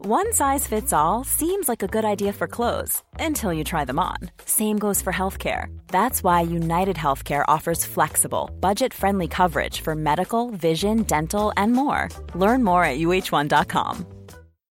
One 0.00 0.32
size 0.32 0.64
fits 0.64 0.92
all 0.92 1.24
seems 1.24 1.68
like 1.68 1.82
a 1.82 1.88
good 1.88 2.04
idea 2.04 2.32
for 2.32 2.46
clothes 2.46 3.02
until 3.18 3.52
you 3.52 3.64
try 3.64 3.84
them 3.84 3.98
on. 3.98 4.30
Same 4.44 4.78
goes 4.78 5.02
for 5.02 5.12
healthcare. 5.12 5.76
That's 5.88 6.22
why 6.22 6.42
United 6.42 6.94
Healthcare 6.94 7.44
offers 7.48 7.84
flexible, 7.84 8.48
budget-friendly 8.60 9.26
coverage 9.26 9.80
for 9.80 9.96
medical, 9.96 10.50
vision, 10.50 11.02
dental, 11.02 11.52
and 11.56 11.72
more. 11.72 12.10
Learn 12.36 12.62
more 12.62 12.84
at 12.84 12.98
uh1.com. 12.98 14.06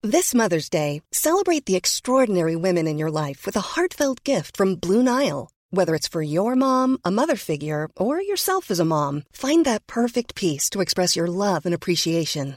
This 0.02 0.34
Mother's 0.34 0.68
Day, 0.68 1.02
celebrate 1.12 1.66
the 1.66 1.76
extraordinary 1.76 2.56
women 2.56 2.88
in 2.88 2.98
your 2.98 3.12
life 3.12 3.46
with 3.46 3.54
a 3.54 3.60
heartfelt 3.60 4.24
gift 4.24 4.56
from 4.56 4.74
Blue 4.74 5.04
Nile. 5.04 5.52
Whether 5.70 5.94
it's 5.94 6.08
for 6.08 6.20
your 6.22 6.56
mom, 6.56 6.98
a 7.04 7.12
mother 7.12 7.36
figure, 7.36 7.88
or 7.96 8.20
yourself 8.20 8.72
as 8.72 8.80
a 8.80 8.84
mom, 8.84 9.22
find 9.32 9.64
that 9.66 9.86
perfect 9.86 10.34
piece 10.34 10.68
to 10.70 10.80
express 10.80 11.14
your 11.14 11.28
love 11.28 11.64
and 11.64 11.74
appreciation. 11.74 12.56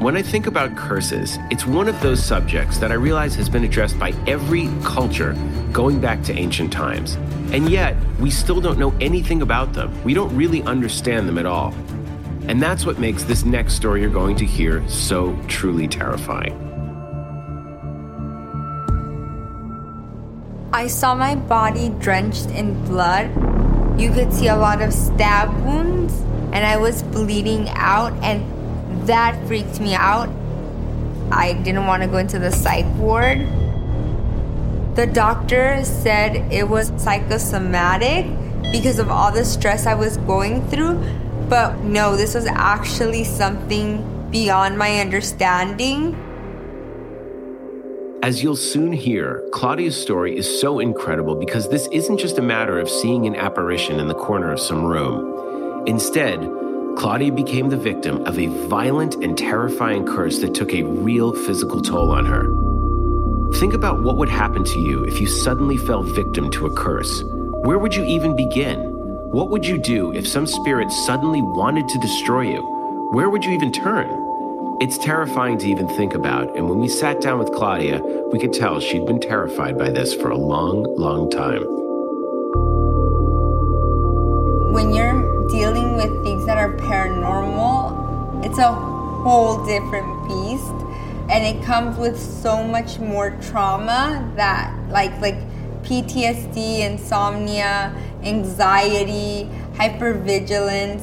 When 0.00 0.14
I 0.14 0.20
think 0.20 0.46
about 0.46 0.76
curses, 0.76 1.38
it's 1.50 1.64
one 1.64 1.88
of 1.88 1.98
those 2.02 2.22
subjects 2.22 2.76
that 2.78 2.92
I 2.92 2.94
realize 2.94 3.34
has 3.36 3.48
been 3.48 3.64
addressed 3.64 3.98
by 3.98 4.12
every 4.26 4.68
culture 4.84 5.32
going 5.72 6.00
back 6.00 6.22
to 6.24 6.34
ancient 6.34 6.70
times. 6.70 7.14
And 7.50 7.70
yet, 7.70 7.96
we 8.20 8.30
still 8.30 8.60
don't 8.60 8.78
know 8.78 8.92
anything 9.00 9.40
about 9.40 9.72
them. 9.72 9.90
We 10.04 10.12
don't 10.12 10.36
really 10.36 10.62
understand 10.64 11.26
them 11.26 11.38
at 11.38 11.46
all. 11.46 11.72
And 12.46 12.62
that's 12.62 12.84
what 12.84 12.98
makes 12.98 13.22
this 13.22 13.46
next 13.46 13.72
story 13.72 14.02
you're 14.02 14.10
going 14.10 14.36
to 14.36 14.44
hear 14.44 14.86
so 14.86 15.34
truly 15.48 15.88
terrifying. 15.88 16.52
I 20.74 20.88
saw 20.88 21.14
my 21.14 21.36
body 21.36 21.88
drenched 22.00 22.50
in 22.50 22.84
blood. 22.84 23.30
You 23.98 24.12
could 24.12 24.30
see 24.30 24.48
a 24.48 24.56
lot 24.56 24.82
of 24.82 24.92
stab 24.92 25.48
wounds, 25.64 26.12
and 26.52 26.66
I 26.66 26.76
was 26.76 27.02
bleeding 27.02 27.70
out, 27.70 28.12
and 28.22 28.44
that 29.04 29.46
freaked 29.46 29.80
me 29.80 29.94
out. 29.94 30.28
I 31.30 31.52
didn't 31.52 31.86
want 31.86 32.02
to 32.02 32.08
go 32.08 32.18
into 32.18 32.38
the 32.38 32.50
psych 32.50 32.86
ward. 32.96 33.46
The 34.96 35.06
doctor 35.06 35.84
said 35.84 36.50
it 36.52 36.68
was 36.68 36.92
psychosomatic 36.96 38.26
because 38.72 38.98
of 38.98 39.10
all 39.10 39.30
the 39.30 39.44
stress 39.44 39.86
I 39.86 39.94
was 39.94 40.16
going 40.18 40.66
through, 40.68 40.94
but 41.48 41.78
no, 41.80 42.16
this 42.16 42.34
was 42.34 42.46
actually 42.46 43.24
something 43.24 44.30
beyond 44.30 44.78
my 44.78 45.00
understanding. 45.00 46.14
As 48.22 48.42
you'll 48.42 48.56
soon 48.56 48.92
hear, 48.92 49.46
Claudia's 49.52 50.00
story 50.00 50.36
is 50.36 50.60
so 50.60 50.80
incredible 50.80 51.34
because 51.34 51.68
this 51.68 51.86
isn't 51.92 52.18
just 52.18 52.38
a 52.38 52.42
matter 52.42 52.78
of 52.78 52.88
seeing 52.88 53.26
an 53.26 53.36
apparition 53.36 54.00
in 54.00 54.08
the 54.08 54.14
corner 54.14 54.50
of 54.50 54.58
some 54.58 54.84
room. 54.84 55.84
Instead, 55.86 56.40
Claudia 56.96 57.30
became 57.30 57.68
the 57.68 57.76
victim 57.76 58.24
of 58.26 58.38
a 58.38 58.46
violent 58.68 59.16
and 59.16 59.36
terrifying 59.36 60.06
curse 60.06 60.38
that 60.38 60.54
took 60.54 60.72
a 60.72 60.82
real 60.82 61.34
physical 61.44 61.82
toll 61.82 62.10
on 62.10 62.24
her. 62.24 62.46
Think 63.58 63.74
about 63.74 64.02
what 64.02 64.16
would 64.16 64.30
happen 64.30 64.64
to 64.64 64.80
you 64.80 65.04
if 65.04 65.20
you 65.20 65.26
suddenly 65.26 65.76
fell 65.76 66.02
victim 66.02 66.50
to 66.52 66.64
a 66.66 66.74
curse. 66.74 67.22
Where 67.64 67.78
would 67.78 67.94
you 67.94 68.02
even 68.04 68.34
begin? 68.34 68.78
What 69.30 69.50
would 69.50 69.66
you 69.66 69.76
do 69.76 70.12
if 70.14 70.26
some 70.26 70.46
spirit 70.46 70.90
suddenly 70.90 71.42
wanted 71.42 71.86
to 71.88 71.98
destroy 71.98 72.42
you? 72.52 72.62
Where 73.12 73.28
would 73.28 73.44
you 73.44 73.52
even 73.52 73.72
turn? 73.72 74.08
It's 74.80 74.96
terrifying 74.96 75.58
to 75.58 75.68
even 75.68 75.88
think 75.88 76.14
about, 76.14 76.56
and 76.56 76.68
when 76.68 76.78
we 76.78 76.88
sat 76.88 77.20
down 77.20 77.38
with 77.38 77.52
Claudia, 77.52 78.00
we 78.32 78.38
could 78.38 78.54
tell 78.54 78.80
she'd 78.80 79.06
been 79.06 79.20
terrified 79.20 79.78
by 79.78 79.90
this 79.90 80.14
for 80.14 80.30
a 80.30 80.38
long, 80.38 80.84
long 80.96 81.30
time. 81.30 81.62
When 84.72 84.92
you're 84.92 85.05
are 86.66 86.76
paranormal, 86.76 88.44
it's 88.44 88.58
a 88.58 88.72
whole 88.72 89.64
different 89.64 90.28
beast. 90.28 90.72
And 91.28 91.44
it 91.44 91.64
comes 91.64 91.96
with 91.96 92.18
so 92.18 92.62
much 92.62 92.98
more 92.98 93.30
trauma 93.42 94.32
that 94.36 94.72
like 94.88 95.20
like 95.20 95.36
PTSD, 95.82 96.80
insomnia, 96.80 97.94
anxiety, 98.22 99.48
hypervigilance. 99.74 101.02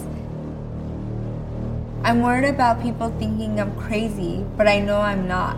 I'm 2.03 2.21
worried 2.21 2.47
about 2.47 2.81
people 2.81 3.13
thinking 3.19 3.59
I'm 3.59 3.75
crazy, 3.77 4.45
but 4.57 4.67
I 4.67 4.79
know 4.79 4.99
I'm 4.99 5.27
not. 5.27 5.57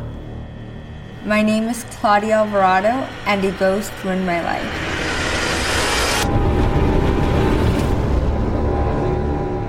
My 1.26 1.42
name 1.42 1.70
is 1.70 1.84
Claudia 1.90 2.36
Alvarado, 2.36 3.08
and 3.26 3.44
it 3.44 3.58
goes 3.58 3.90
through 3.90 4.22
my 4.26 4.44
life. 4.44 5.05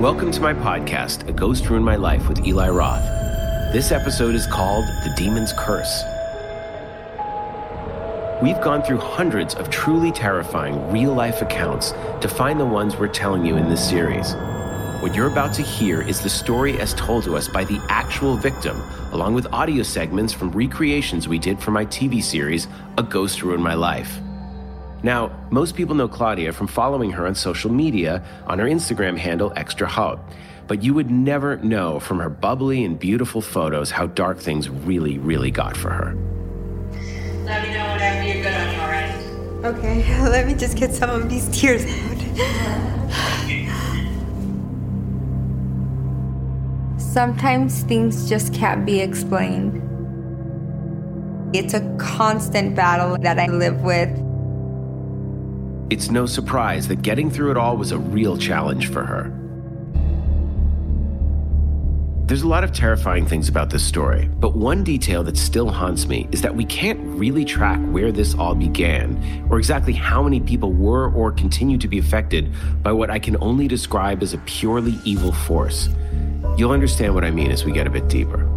Welcome 0.06 0.31
to 0.31 0.41
my 0.41 0.55
podcast, 0.55 1.28
A 1.28 1.33
Ghost 1.33 1.69
Ruined 1.69 1.84
My 1.84 1.97
Life 1.97 2.28
with 2.28 2.47
Eli 2.47 2.69
Roth. 2.69 3.03
This 3.72 3.91
episode 3.91 4.37
is 4.37 4.47
called 4.47 4.84
The 5.03 5.12
Demon's 5.17 5.53
Curse. 5.53 6.05
We've 8.41 8.61
gone 8.61 8.84
through 8.84 8.99
hundreds 8.99 9.56
of 9.56 9.69
truly 9.69 10.12
terrifying 10.12 10.93
real 10.93 11.12
life 11.12 11.43
accounts 11.43 11.91
to 12.21 12.28
find 12.28 12.61
the 12.61 12.65
ones 12.65 12.97
we're 12.97 13.09
telling 13.09 13.45
you 13.45 13.56
in 13.56 13.69
this 13.69 13.84
series. 13.84 14.34
What 15.03 15.12
you're 15.16 15.27
about 15.27 15.53
to 15.55 15.62
hear 15.62 16.03
is 16.03 16.21
the 16.21 16.31
story 16.31 16.78
as 16.78 16.95
told 16.95 17.25
to 17.25 17.37
us 17.37 17.49
by 17.49 17.65
the 17.65 17.84
actual 17.89 18.37
victim, 18.37 18.81
along 19.11 19.34
with 19.34 19.53
audio 19.53 19.83
segments 19.83 20.33
from 20.33 20.53
recreations 20.53 21.27
we 21.27 21.41
did 21.41 21.59
for 21.59 21.72
my 21.72 21.84
TV 21.84 22.22
series, 22.22 22.69
A 22.97 23.03
Ghost 23.03 23.43
Ruined 23.43 23.65
My 23.65 23.75
Life. 23.75 24.21
Now, 25.03 25.31
most 25.51 25.77
people 25.77 25.95
know 25.95 26.09
Claudia 26.09 26.53
from 26.53 26.67
following 26.67 27.11
her 27.12 27.27
on 27.27 27.34
social 27.34 27.71
media 27.71 28.23
on 28.47 28.59
her 28.59 28.67
Instagram 28.67 29.19
handle, 29.19 29.53
Extra 29.57 29.89
Haute. 29.89 30.19
But 30.67 30.83
you 30.83 30.95
would 30.95 31.11
never 31.11 31.59
know 31.59 32.01
from 32.01 32.19
her 32.19 32.29
bubbly 32.29 32.84
and 32.84 32.99
beautiful 32.99 33.41
photos 33.41 33.91
how 33.91 34.07
dark 34.07 34.39
things 34.39 34.69
really, 34.69 35.19
really 35.19 35.51
got 35.51 35.77
for 35.77 35.91
her. 35.91 36.15
Let 37.45 37.62
me 37.62 37.75
know 37.75 37.93
whenever 37.93 38.23
you're 38.25 38.43
good 38.43 38.55
on 38.55 38.75
your 38.75 38.93
end. 38.93 39.65
Okay, 39.65 40.23
let 40.29 40.47
me 40.47 40.55
just 40.55 40.77
get 40.77 40.93
some 40.93 41.11
of 41.11 41.28
these 41.28 41.49
tears 41.49 41.84
out. 41.84 42.17
Sometimes 46.99 47.83
things 47.84 48.28
just 48.28 48.53
can't 48.53 48.84
be 48.84 49.01
explained. 49.01 49.83
It's 51.55 51.73
a 51.73 51.97
constant 51.99 52.75
battle 52.75 53.17
that 53.19 53.39
I 53.39 53.47
live 53.47 53.81
with. 53.83 54.25
It's 55.88 56.10
no 56.10 56.26
surprise 56.26 56.88
that 56.88 57.02
getting 57.02 57.30
through 57.30 57.52
it 57.52 57.56
all 57.56 57.76
was 57.76 57.92
a 57.92 57.98
real 57.98 58.36
challenge 58.36 58.91
for 58.91 59.04
her. 59.04 59.33
There's 62.27 62.42
a 62.42 62.48
lot 62.48 62.65
of 62.65 62.72
terrifying 62.72 63.24
things 63.24 63.48
about 63.48 63.71
this 63.71 63.84
story, 63.84 64.28
but 64.41 64.56
one 64.56 64.83
detail 64.83 65.22
that 65.22 65.36
still 65.36 65.68
haunts 65.68 66.09
me 66.09 66.28
is 66.33 66.42
that 66.42 66.56
we 66.56 66.65
can't 66.65 66.98
really 67.16 67.44
track 67.44 67.78
where 67.92 68.10
this 68.10 68.34
all 68.34 68.56
began 68.56 69.47
or 69.48 69.59
exactly 69.59 69.92
how 69.92 70.24
many 70.24 70.41
people 70.41 70.72
were 70.72 71.09
or 71.12 71.30
continue 71.30 71.78
to 71.78 71.86
be 71.86 71.98
affected 72.00 72.53
by 72.82 72.91
what 72.91 73.09
I 73.09 73.21
can 73.21 73.36
only 73.41 73.68
describe 73.68 74.24
as 74.24 74.34
a 74.34 74.39
purely 74.39 74.98
evil 75.04 75.30
force. 75.30 75.89
You'll 76.56 76.72
understand 76.72 77.15
what 77.15 77.24
I 77.24 77.30
mean 77.30 77.53
as 77.53 77.65
we 77.65 77.71
get 77.71 77.86
a 77.86 77.91
bit 77.91 78.09
deeper. 78.09 78.55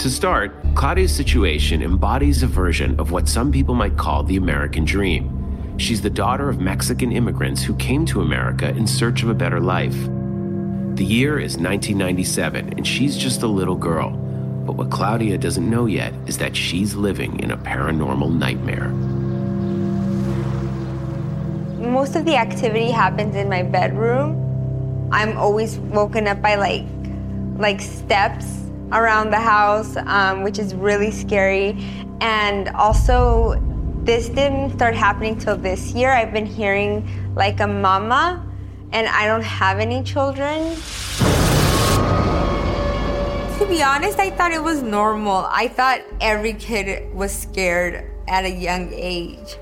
To 0.00 0.08
start, 0.08 0.54
Claudia's 0.74 1.14
situation 1.14 1.82
embodies 1.82 2.42
a 2.42 2.46
version 2.46 2.98
of 2.98 3.10
what 3.10 3.28
some 3.28 3.52
people 3.52 3.74
might 3.74 3.98
call 3.98 4.22
the 4.22 4.38
American 4.38 4.86
dream. 4.86 5.76
She's 5.76 6.00
the 6.00 6.08
daughter 6.08 6.48
of 6.48 6.58
Mexican 6.58 7.12
immigrants 7.12 7.62
who 7.62 7.76
came 7.76 8.06
to 8.06 8.22
America 8.22 8.70
in 8.70 8.86
search 8.86 9.22
of 9.22 9.28
a 9.28 9.34
better 9.34 9.60
life. 9.60 9.92
The 10.94 11.04
year 11.04 11.38
is 11.38 11.58
1997, 11.58 12.78
and 12.78 12.86
she's 12.86 13.14
just 13.14 13.42
a 13.42 13.46
little 13.46 13.74
girl. 13.74 14.12
But 14.64 14.76
what 14.76 14.90
Claudia 14.90 15.36
doesn't 15.36 15.68
know 15.68 15.84
yet 15.84 16.14
is 16.26 16.38
that 16.38 16.56
she's 16.56 16.94
living 16.94 17.38
in 17.40 17.50
a 17.50 17.58
paranormal 17.58 18.32
nightmare. 18.32 18.88
most 21.92 22.16
of 22.16 22.24
the 22.24 22.36
activity 22.36 22.90
happens 22.90 23.36
in 23.36 23.50
my 23.50 23.62
bedroom. 23.62 25.10
I'm 25.12 25.36
always 25.36 25.78
woken 25.78 26.26
up 26.26 26.40
by 26.40 26.54
like 26.54 26.86
like 27.58 27.82
steps 27.82 28.59
around 28.92 29.30
the 29.30 29.40
house, 29.40 29.96
um, 29.96 30.42
which 30.42 30.58
is 30.58 30.74
really 30.74 31.10
scary. 31.10 31.76
And 32.20 32.68
also, 32.70 33.60
this 34.04 34.28
didn't 34.28 34.72
start 34.72 34.94
happening 34.94 35.38
till 35.38 35.56
this 35.56 35.92
year. 35.92 36.10
I've 36.10 36.32
been 36.32 36.46
hearing 36.46 37.08
like 37.34 37.60
a 37.60 37.66
mama, 37.66 38.46
and 38.92 39.06
I 39.08 39.26
don't 39.26 39.44
have 39.44 39.78
any 39.78 40.02
children. 40.02 40.76
To 43.58 43.66
be 43.66 43.82
honest, 43.82 44.18
I 44.18 44.30
thought 44.30 44.52
it 44.52 44.62
was 44.62 44.82
normal. 44.82 45.46
I 45.50 45.68
thought 45.68 46.00
every 46.20 46.54
kid 46.54 47.14
was 47.14 47.30
scared 47.30 48.10
at 48.26 48.44
a 48.44 48.50
young 48.50 48.90
age. 48.92 49.56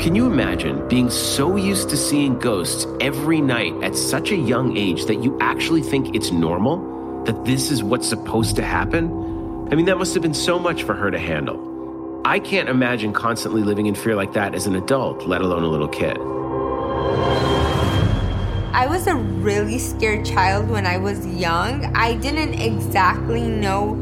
Can 0.00 0.14
you 0.14 0.26
imagine 0.26 0.88
being 0.88 1.10
so 1.10 1.56
used 1.56 1.90
to 1.90 1.96
seeing 1.98 2.38
ghosts 2.38 2.86
every 3.00 3.42
night 3.42 3.74
at 3.82 3.94
such 3.94 4.30
a 4.30 4.36
young 4.36 4.78
age 4.78 5.04
that 5.04 5.22
you 5.22 5.36
actually 5.42 5.82
think 5.82 6.14
it's 6.16 6.32
normal? 6.32 6.99
That 7.30 7.44
this 7.44 7.70
is 7.70 7.80
what's 7.80 8.08
supposed 8.08 8.56
to 8.56 8.62
happen? 8.64 9.04
I 9.70 9.76
mean, 9.76 9.86
that 9.86 9.98
must 9.98 10.14
have 10.14 10.22
been 10.24 10.34
so 10.34 10.58
much 10.58 10.82
for 10.82 10.94
her 10.94 11.12
to 11.12 11.18
handle. 11.20 12.20
I 12.24 12.40
can't 12.40 12.68
imagine 12.68 13.12
constantly 13.12 13.62
living 13.62 13.86
in 13.86 13.94
fear 13.94 14.16
like 14.16 14.32
that 14.32 14.52
as 14.52 14.66
an 14.66 14.74
adult, 14.74 15.28
let 15.28 15.40
alone 15.40 15.62
a 15.62 15.68
little 15.68 15.86
kid. 15.86 16.18
I 18.74 18.88
was 18.88 19.06
a 19.06 19.14
really 19.14 19.78
scared 19.78 20.24
child 20.24 20.68
when 20.68 20.86
I 20.86 20.96
was 20.96 21.24
young. 21.24 21.94
I 21.94 22.14
didn't 22.14 22.54
exactly 22.54 23.46
know 23.46 23.92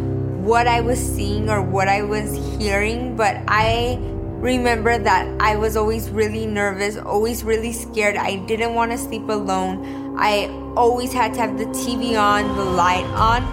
what 0.40 0.66
I 0.66 0.80
was 0.80 0.98
seeing 0.98 1.50
or 1.50 1.60
what 1.60 1.86
I 1.86 2.00
was 2.00 2.34
hearing, 2.56 3.14
but 3.14 3.36
I 3.46 3.98
remember 4.40 4.96
that 4.96 5.28
I 5.38 5.56
was 5.56 5.76
always 5.76 6.08
really 6.08 6.46
nervous, 6.46 6.96
always 6.96 7.44
really 7.44 7.74
scared. 7.74 8.16
I 8.16 8.36
didn't 8.46 8.74
want 8.74 8.92
to 8.92 8.96
sleep 8.96 9.28
alone. 9.28 10.07
I 10.20 10.50
always 10.76 11.12
had 11.12 11.32
to 11.34 11.40
have 11.40 11.58
the 11.58 11.66
TV 11.66 12.20
on, 12.20 12.56
the 12.56 12.64
light 12.64 13.06
on. 13.14 13.44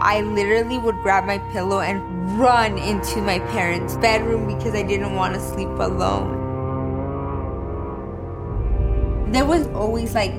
I 0.00 0.22
literally 0.22 0.78
would 0.78 0.96
grab 1.02 1.26
my 1.26 1.36
pillow 1.52 1.80
and 1.80 2.40
run 2.40 2.78
into 2.78 3.20
my 3.20 3.38
parents' 3.38 3.94
bedroom 3.98 4.46
because 4.46 4.74
I 4.74 4.82
didn't 4.82 5.14
want 5.14 5.34
to 5.34 5.40
sleep 5.40 5.68
alone. 5.68 6.40
There 9.30 9.44
was 9.44 9.66
always 9.68 10.14
like 10.14 10.32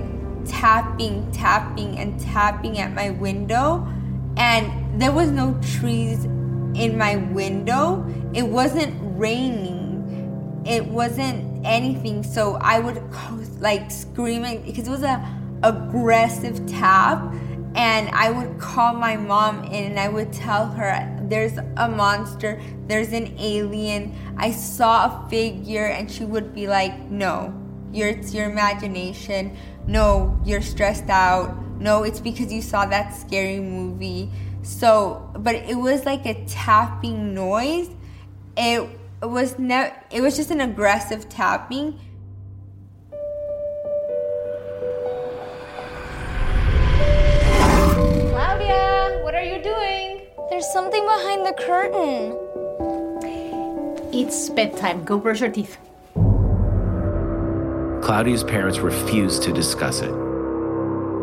tapping, 0.46 1.32
tapping, 1.32 2.00
and 2.00 2.20
tapping 2.20 2.80
at 2.80 2.94
my 2.94 3.12
window, 3.12 3.88
and 4.38 5.00
there 5.00 5.12
was 5.12 5.30
no 5.30 5.60
trees 5.62 6.26
in 6.26 6.98
my 6.98 7.18
window. 7.18 8.04
It 8.34 8.48
wasn't 8.48 8.96
raining. 9.16 10.64
It 10.66 10.88
wasn't 10.88 11.55
anything. 11.66 12.24
So 12.24 12.56
I 12.62 12.80
would 12.80 13.02
like 13.60 13.92
screaming 13.92 14.64
because 14.64 14.88
it 14.88 14.92
was 14.92 15.04
a 15.04 15.24
aggressive 15.64 16.66
tap 16.68 17.34
and 17.76 18.10
I 18.10 18.32
would 18.32 18.58
call 18.58 18.94
my 18.94 19.18
mom 19.18 19.66
in 19.66 19.92
and 19.92 20.00
I 20.00 20.08
would 20.08 20.32
tell 20.32 20.68
her 20.68 21.12
there's 21.24 21.58
a 21.78 21.90
monster, 21.90 22.62
there's 22.88 23.12
an 23.12 23.36
alien. 23.38 24.16
I 24.38 24.52
saw 24.52 25.06
a 25.06 25.30
figure 25.30 25.88
and 25.88 26.10
she 26.10 26.24
would 26.24 26.54
be 26.56 26.68
like, 26.68 26.98
"No, 27.10 27.54
it's 27.94 28.34
your 28.34 28.50
imagination. 28.50 29.58
No, 29.88 30.40
you're 30.46 30.62
stressed 30.62 31.10
out. 31.10 31.54
No, 31.80 32.04
it's 32.04 32.22
because 32.22 32.54
you 32.54 32.62
saw 32.62 32.86
that 32.86 33.14
scary 33.14 33.60
movie." 33.60 34.30
So, 34.62 35.30
but 35.38 35.56
it 35.56 35.76
was 35.76 36.06
like 36.06 36.26
a 36.26 36.46
tapping 36.46 37.34
noise. 37.34 37.90
It 38.56 38.88
was 39.30 39.58
ne- 39.60 39.94
it 40.12 40.22
was 40.22 40.36
just 40.36 40.52
an 40.52 40.62
aggressive 40.62 41.30
tapping. 41.30 42.00
Claudia, 48.32 49.20
what 49.24 49.36
are 49.36 49.44
you 49.44 49.62
doing? 49.62 50.22
There's 50.50 50.68
something 50.72 51.04
behind 51.04 51.46
the 51.46 51.54
curtain. 51.54 52.40
It's 54.14 54.50
bedtime. 54.50 55.04
Go 55.04 55.20
brush 55.20 55.42
your 55.42 55.52
teeth. 55.52 55.78
Claudia's 58.02 58.44
parents 58.44 58.80
refused 58.80 59.44
to 59.44 59.52
discuss 59.52 60.02
it. 60.02 60.25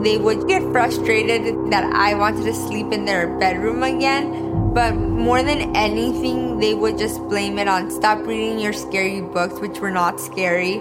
They 0.03 0.19
would 0.19 0.49
get 0.49 0.63
frustrated 0.73 1.71
that 1.71 1.85
I 1.85 2.15
wanted 2.15 2.45
to 2.47 2.55
sleep 2.55 2.93
in 2.93 3.05
their 3.05 3.39
bedroom 3.39 3.85
again, 3.85 4.75
but 4.75 4.97
more 4.97 5.45
than 5.45 5.77
anything, 5.77 6.59
they 6.59 6.75
would 6.75 6.99
just 6.99 7.19
blame 7.29 7.57
it 7.59 7.69
on 7.69 7.89
stop 7.89 8.19
reading 8.27 8.59
your 8.59 8.73
scary 8.73 9.21
books, 9.21 9.61
which 9.61 9.79
were 9.79 9.93
not 9.93 10.19
scary. 10.19 10.79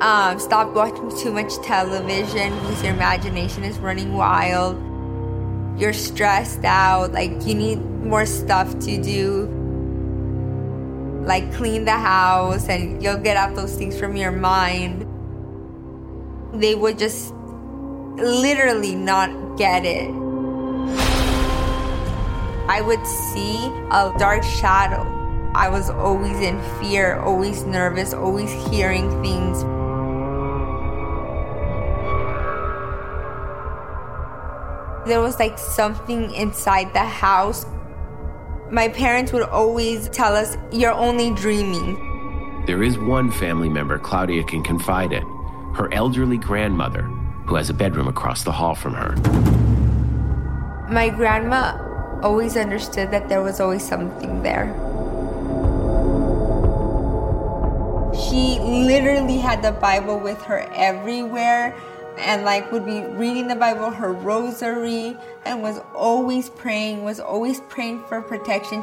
Um, 0.00 0.40
stop 0.40 0.74
watching 0.74 1.08
too 1.16 1.32
much 1.32 1.54
television 1.62 2.52
because 2.58 2.82
your 2.82 2.94
imagination 2.94 3.62
is 3.62 3.78
running 3.78 4.14
wild. 4.14 4.76
You're 5.80 5.92
stressed 5.92 6.64
out, 6.64 7.12
like 7.12 7.46
you 7.46 7.54
need 7.54 7.80
more 8.02 8.26
stuff 8.26 8.76
to 8.80 9.00
do. 9.00 9.46
Like 11.24 11.52
clean 11.54 11.84
the 11.84 11.92
house, 11.92 12.68
and 12.68 13.00
you'll 13.00 13.18
get 13.18 13.36
out 13.36 13.54
those 13.54 13.76
things 13.76 13.96
from 13.96 14.16
your 14.16 14.32
mind. 14.32 15.06
They 16.60 16.74
would 16.74 16.98
just 16.98 17.32
literally 18.16 18.94
not 18.94 19.56
get 19.56 19.84
it. 19.84 20.10
I 22.68 22.80
would 22.80 23.06
see 23.06 23.66
a 23.90 24.12
dark 24.18 24.42
shadow. 24.42 25.10
I 25.54 25.68
was 25.68 25.90
always 25.90 26.40
in 26.40 26.60
fear, 26.80 27.20
always 27.20 27.64
nervous, 27.64 28.14
always 28.14 28.50
hearing 28.68 29.10
things. 29.22 29.62
There 35.06 35.20
was 35.20 35.38
like 35.38 35.58
something 35.58 36.32
inside 36.32 36.94
the 36.94 37.04
house. 37.04 37.66
My 38.70 38.88
parents 38.88 39.32
would 39.32 39.42
always 39.42 40.08
tell 40.08 40.34
us, 40.34 40.56
You're 40.72 40.94
only 40.94 41.30
dreaming. 41.32 42.64
There 42.66 42.82
is 42.82 42.98
one 42.98 43.30
family 43.30 43.68
member 43.68 43.98
Claudia 43.98 44.42
can 44.44 44.62
confide 44.62 45.12
in 45.12 45.22
her 45.74 45.92
elderly 45.92 46.38
grandmother, 46.38 47.02
who 47.46 47.56
has 47.56 47.70
a 47.70 47.74
bedroom 47.74 48.08
across 48.08 48.44
the 48.44 48.52
hall 48.52 48.74
from 48.74 48.94
her. 48.94 49.14
My 50.90 51.08
grandma 51.08 51.78
always 52.22 52.56
understood 52.56 53.10
that 53.10 53.28
there 53.28 53.42
was 53.42 53.60
always 53.60 53.86
something 53.86 54.42
there. 54.42 54.72
She 58.14 58.58
literally 58.60 59.38
had 59.38 59.62
the 59.62 59.72
Bible 59.72 60.18
with 60.18 60.40
her 60.42 60.60
everywhere 60.74 61.74
and 62.18 62.44
like 62.44 62.70
would 62.70 62.86
be 62.86 63.00
reading 63.00 63.48
the 63.48 63.56
Bible, 63.56 63.90
her 63.90 64.12
rosary, 64.12 65.16
and 65.44 65.62
was 65.62 65.80
always 65.94 66.48
praying, 66.48 67.02
was 67.02 67.20
always 67.20 67.60
praying 67.62 68.04
for 68.04 68.22
protection. 68.22 68.82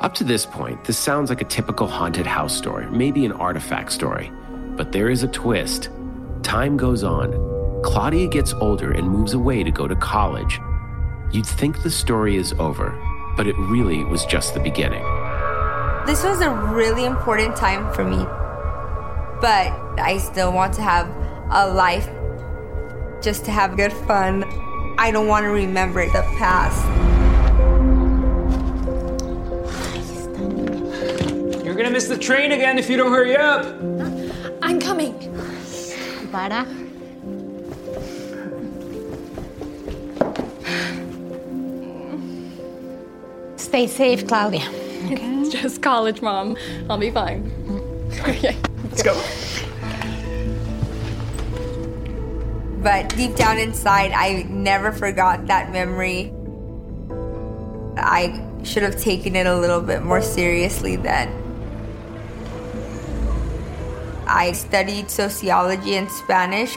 Up 0.00 0.14
to 0.14 0.24
this 0.24 0.46
point, 0.46 0.84
this 0.84 0.98
sounds 0.98 1.30
like 1.30 1.40
a 1.40 1.44
typical 1.44 1.86
haunted 1.86 2.26
house 2.26 2.56
story, 2.56 2.86
maybe 2.86 3.24
an 3.24 3.32
artifact 3.32 3.92
story. 3.92 4.32
But 4.76 4.92
there 4.92 5.08
is 5.08 5.22
a 5.22 5.28
twist. 5.28 5.90
Time 6.42 6.76
goes 6.76 7.04
on. 7.04 7.53
Claudia 7.84 8.26
gets 8.26 8.54
older 8.54 8.92
and 8.92 9.06
moves 9.06 9.34
away 9.34 9.62
to 9.62 9.70
go 9.70 9.86
to 9.86 9.94
college. 9.94 10.58
You'd 11.32 11.46
think 11.46 11.82
the 11.82 11.90
story 11.90 12.36
is 12.36 12.54
over, 12.54 12.98
but 13.36 13.46
it 13.46 13.54
really 13.58 14.02
was 14.04 14.24
just 14.24 14.54
the 14.54 14.60
beginning. 14.60 15.02
This 16.06 16.24
was 16.24 16.40
a 16.40 16.50
really 16.50 17.04
important 17.04 17.56
time 17.56 17.92
for 17.92 18.02
me, 18.02 18.24
but 19.38 19.70
I 20.00 20.16
still 20.16 20.50
want 20.50 20.72
to 20.74 20.82
have 20.82 21.08
a 21.50 21.68
life 21.68 22.08
just 23.22 23.44
to 23.44 23.50
have 23.50 23.76
good 23.76 23.92
fun. 23.92 24.44
I 24.98 25.10
don't 25.10 25.28
want 25.28 25.44
to 25.44 25.50
remember 25.50 26.06
the 26.06 26.22
past. 26.38 26.82
You're 31.62 31.74
gonna 31.74 31.90
miss 31.90 32.08
the 32.08 32.18
train 32.18 32.52
again 32.52 32.78
if 32.78 32.88
you 32.88 32.96
don't 32.96 33.12
hurry 33.12 33.36
up. 33.36 33.66
I'm 34.62 34.80
coming. 34.80 35.14
Para. 36.32 36.83
Stay 43.74 43.88
safe, 43.88 44.28
Claudia. 44.28 44.62
Okay. 45.06 45.40
It's 45.40 45.50
just 45.50 45.82
college, 45.82 46.22
Mom. 46.22 46.56
I'll 46.88 46.96
be 46.96 47.10
fine. 47.10 47.42
Mm-hmm. 47.42 48.30
Okay, 48.30 48.56
let's 48.84 49.02
go. 49.02 49.20
But 52.84 53.08
deep 53.16 53.34
down 53.34 53.58
inside, 53.58 54.12
I 54.12 54.44
never 54.48 54.92
forgot 54.92 55.48
that 55.48 55.72
memory. 55.72 56.32
I 57.96 58.48
should 58.62 58.84
have 58.84 58.96
taken 58.96 59.34
it 59.34 59.48
a 59.48 59.58
little 59.58 59.80
bit 59.80 60.04
more 60.04 60.22
seriously 60.22 60.94
then. 60.94 61.34
I 64.28 64.52
studied 64.52 65.10
sociology 65.10 65.96
and 65.96 66.08
Spanish. 66.08 66.76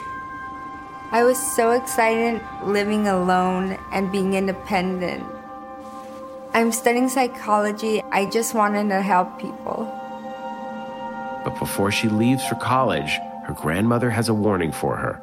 I 1.12 1.22
was 1.22 1.38
so 1.54 1.70
excited 1.70 2.42
living 2.64 3.06
alone 3.06 3.78
and 3.92 4.10
being 4.10 4.34
independent. 4.34 5.37
I'm 6.54 6.72
studying 6.72 7.08
psychology. 7.08 8.02
I 8.10 8.28
just 8.30 8.54
wanted 8.54 8.88
to 8.88 9.02
help 9.02 9.38
people. 9.38 9.84
But 11.44 11.58
before 11.58 11.92
she 11.92 12.08
leaves 12.08 12.44
for 12.46 12.54
college, 12.56 13.10
her 13.46 13.54
grandmother 13.56 14.10
has 14.10 14.28
a 14.28 14.34
warning 14.34 14.72
for 14.72 14.96
her. 14.96 15.22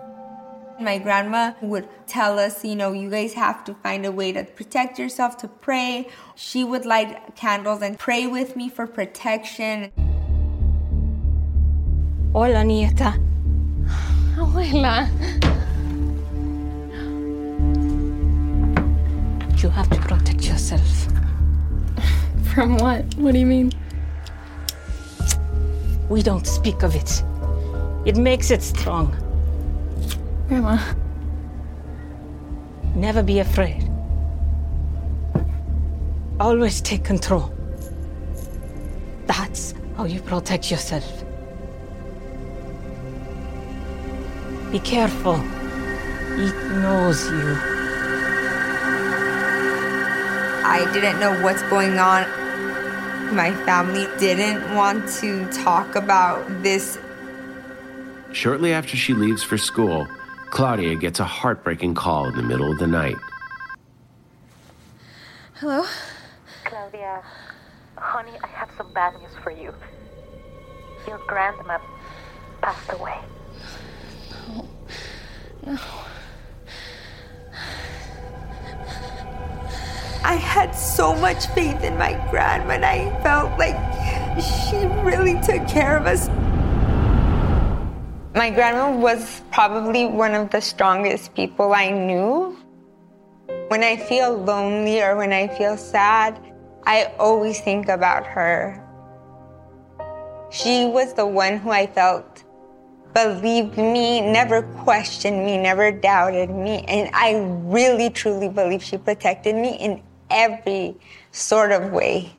My 0.80 0.98
grandma 0.98 1.54
would 1.62 1.88
tell 2.06 2.38
us, 2.38 2.66
you 2.66 2.76
know, 2.76 2.92
you 2.92 3.10
guys 3.10 3.34
have 3.34 3.64
to 3.66 3.74
find 3.76 4.06
a 4.06 4.12
way 4.12 4.34
to 4.34 4.44
protect 4.44 5.00
yourself, 5.00 5.38
to 5.38 5.48
pray. 5.48 6.10
She 6.36 6.64
would 6.64 6.86
light 6.86 7.36
candles 7.36 7.82
and 7.82 7.98
pray 7.98 8.28
with 8.28 8.56
me 8.56 8.70
for 8.70 8.86
protection. 8.86 9.92
Hola, 12.34 12.64
nieta. 12.64 13.18
Abuela. 14.36 15.10
You 19.64 19.70
have 19.70 19.90
to 19.90 19.96
protect 19.96 20.05
yourself. 20.72 21.14
From 22.54 22.78
what? 22.78 23.04
What 23.16 23.34
do 23.34 23.40
you 23.40 23.46
mean? 23.46 23.72
We 26.10 26.22
don't 26.22 26.48
speak 26.48 26.84
of 26.84 26.96
it. 26.96 27.24
It 28.06 28.18
makes 28.18 28.52
it 28.52 28.62
strong. 28.62 29.16
Grandma. 30.48 30.78
Never 32.96 33.24
be 33.24 33.40
afraid. 33.40 33.90
Always 36.40 36.82
take 36.82 37.04
control. 37.04 37.52
That's 39.26 39.74
how 39.98 40.06
you 40.06 40.22
protect 40.22 40.72
yourself. 40.72 41.24
Be 44.72 44.80
careful. 44.80 45.36
It 46.38 46.56
knows 46.82 47.30
you. 47.30 47.75
I 50.76 50.92
didn't 50.92 51.22
know 51.22 51.42
what's 51.42 51.64
going 51.64 51.98
on. 52.00 52.26
My 53.34 53.54
family 53.64 54.08
didn't 54.20 54.76
want 54.76 55.08
to 55.22 55.50
talk 55.54 55.96
about 55.96 56.46
this. 56.64 57.00
Shortly 58.34 58.74
after 58.74 58.98
she 58.98 59.14
leaves 59.14 59.42
for 59.42 59.58
school, 59.58 60.06
Claudia 60.50 60.98
gets 60.98 61.22
a 61.22 61.24
heartbreaking 61.24 61.94
call 61.94 62.28
in 62.28 62.36
the 62.36 62.44
middle 62.44 62.70
of 62.70 62.78
the 62.78 62.88
night. 62.88 63.16
Hello? 65.54 65.86
Claudia, 66.66 67.24
honey, 67.96 68.38
I 68.44 68.48
have 68.48 68.70
some 68.76 68.92
bad 68.92 69.14
news 69.22 69.32
for 69.42 69.52
you. 69.52 69.74
Your 71.08 71.20
grandma 71.20 71.80
passed 72.62 72.92
away. 72.92 73.22
No. 74.30 74.68
No. 75.66 75.80
I 80.36 80.38
had 80.38 80.76
so 80.76 81.16
much 81.16 81.48
faith 81.56 81.82
in 81.82 81.98
my 81.98 82.12
grandma, 82.30 82.74
and 82.74 82.84
I 82.84 83.08
felt 83.24 83.58
like 83.58 83.78
she 84.44 84.76
really 85.00 85.40
took 85.40 85.66
care 85.66 85.96
of 85.96 86.06
us. 86.06 86.28
My 88.36 88.50
grandma 88.50 88.92
was 88.92 89.44
probably 89.54 90.08
one 90.08 90.36
of 90.36 90.50
the 90.50 90.60
strongest 90.60 91.34
people 91.36 91.74
I 91.74 91.90
knew. 91.90 92.58
When 93.70 93.82
I 93.82 93.96
feel 93.96 94.36
lonely 94.36 95.02
or 95.02 95.16
when 95.16 95.32
I 95.32 95.48
feel 95.48 95.78
sad, 95.78 96.38
I 96.86 97.14
always 97.18 97.62
think 97.62 97.88
about 97.88 98.28
her. 98.28 98.84
She 100.52 100.86
was 100.86 101.14
the 101.14 101.26
one 101.26 101.60
who 101.60 101.72
I 101.72 101.88
felt 101.88 102.44
believed 103.14 103.78
me, 103.78 104.20
never 104.20 104.64
questioned 104.84 105.46
me, 105.46 105.58
never 105.58 105.90
doubted 105.90 106.50
me. 106.50 106.84
And 106.90 107.10
I 107.14 107.40
really, 107.64 108.10
truly 108.10 108.50
believe 108.50 108.84
she 108.84 108.98
protected 108.98 109.56
me 109.56 109.78
in 109.80 110.04
every 110.30 110.96
sort 111.32 111.72
of 111.72 111.92
way. 111.92 112.32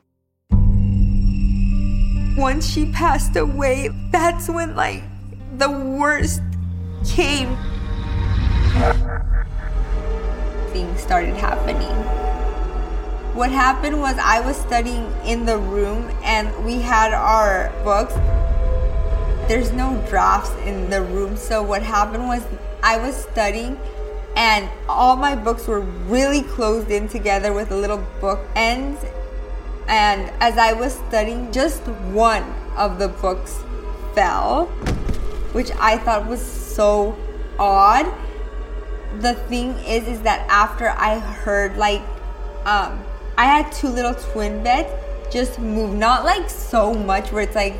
Once 2.37 2.69
she 2.69 2.91
passed 2.91 3.35
away, 3.35 3.89
that's 4.11 4.47
when, 4.47 4.75
like, 4.75 5.03
the 5.57 5.69
worst 5.69 6.41
came. 7.07 7.57
Things 10.71 11.01
started 11.01 11.35
happening. 11.35 11.95
What 13.33 13.51
happened 13.51 13.99
was 13.99 14.17
I 14.17 14.39
was 14.41 14.57
studying 14.57 15.11
in 15.25 15.45
the 15.45 15.57
room 15.57 16.09
and 16.23 16.65
we 16.65 16.79
had 16.79 17.13
our 17.13 17.71
books. 17.83 18.13
There's 19.47 19.71
no 19.71 20.03
drafts 20.09 20.51
in 20.65 20.89
the 20.89 21.01
room, 21.01 21.37
so 21.37 21.63
what 21.63 21.81
happened 21.81 22.27
was 22.27 22.43
I 22.83 22.97
was 22.97 23.15
studying 23.15 23.79
and 24.37 24.69
all 24.87 25.15
my 25.15 25.35
books 25.35 25.67
were 25.67 25.81
really 25.81 26.43
closed 26.43 26.91
in 26.91 27.09
together 27.09 27.53
with 27.53 27.71
little 27.71 28.05
book 28.21 28.39
ends. 28.55 29.03
And 29.87 30.31
as 30.39 30.59
I 30.59 30.73
was 30.73 30.93
studying, 30.93 31.51
just 31.51 31.81
one 32.13 32.43
of 32.77 32.99
the 32.99 33.07
books 33.07 33.63
fell, 34.13 34.67
which 35.53 35.71
I 35.79 35.97
thought 35.97 36.27
was 36.27 36.39
so 36.39 37.17
odd. 37.57 38.05
The 39.21 39.33
thing 39.49 39.71
is, 39.79 40.07
is 40.07 40.21
that 40.21 40.47
after 40.51 40.89
I 40.89 41.17
heard 41.17 41.75
like, 41.75 42.01
um, 42.65 43.03
I 43.39 43.45
had 43.45 43.71
two 43.71 43.87
little 43.87 44.13
twin 44.13 44.61
beds 44.61 44.89
just 45.33 45.57
move, 45.57 45.95
not 45.95 46.25
like 46.25 46.47
so 46.47 46.93
much 46.93 47.31
where 47.31 47.41
it's 47.41 47.55
like, 47.55 47.73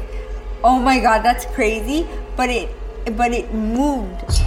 oh 0.64 0.80
my 0.80 1.00
god, 1.00 1.20
that's 1.22 1.46
crazy, 1.46 2.08
but 2.36 2.50
it, 2.50 2.72
but 3.16 3.32
it 3.32 3.54
moved. 3.54 4.42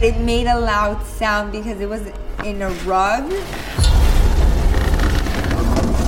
It 0.00 0.16
made 0.20 0.46
a 0.46 0.60
loud 0.60 1.04
sound 1.04 1.50
because 1.50 1.80
it 1.80 1.88
was 1.88 2.06
in 2.44 2.62
a 2.62 2.70
rug. 2.86 3.24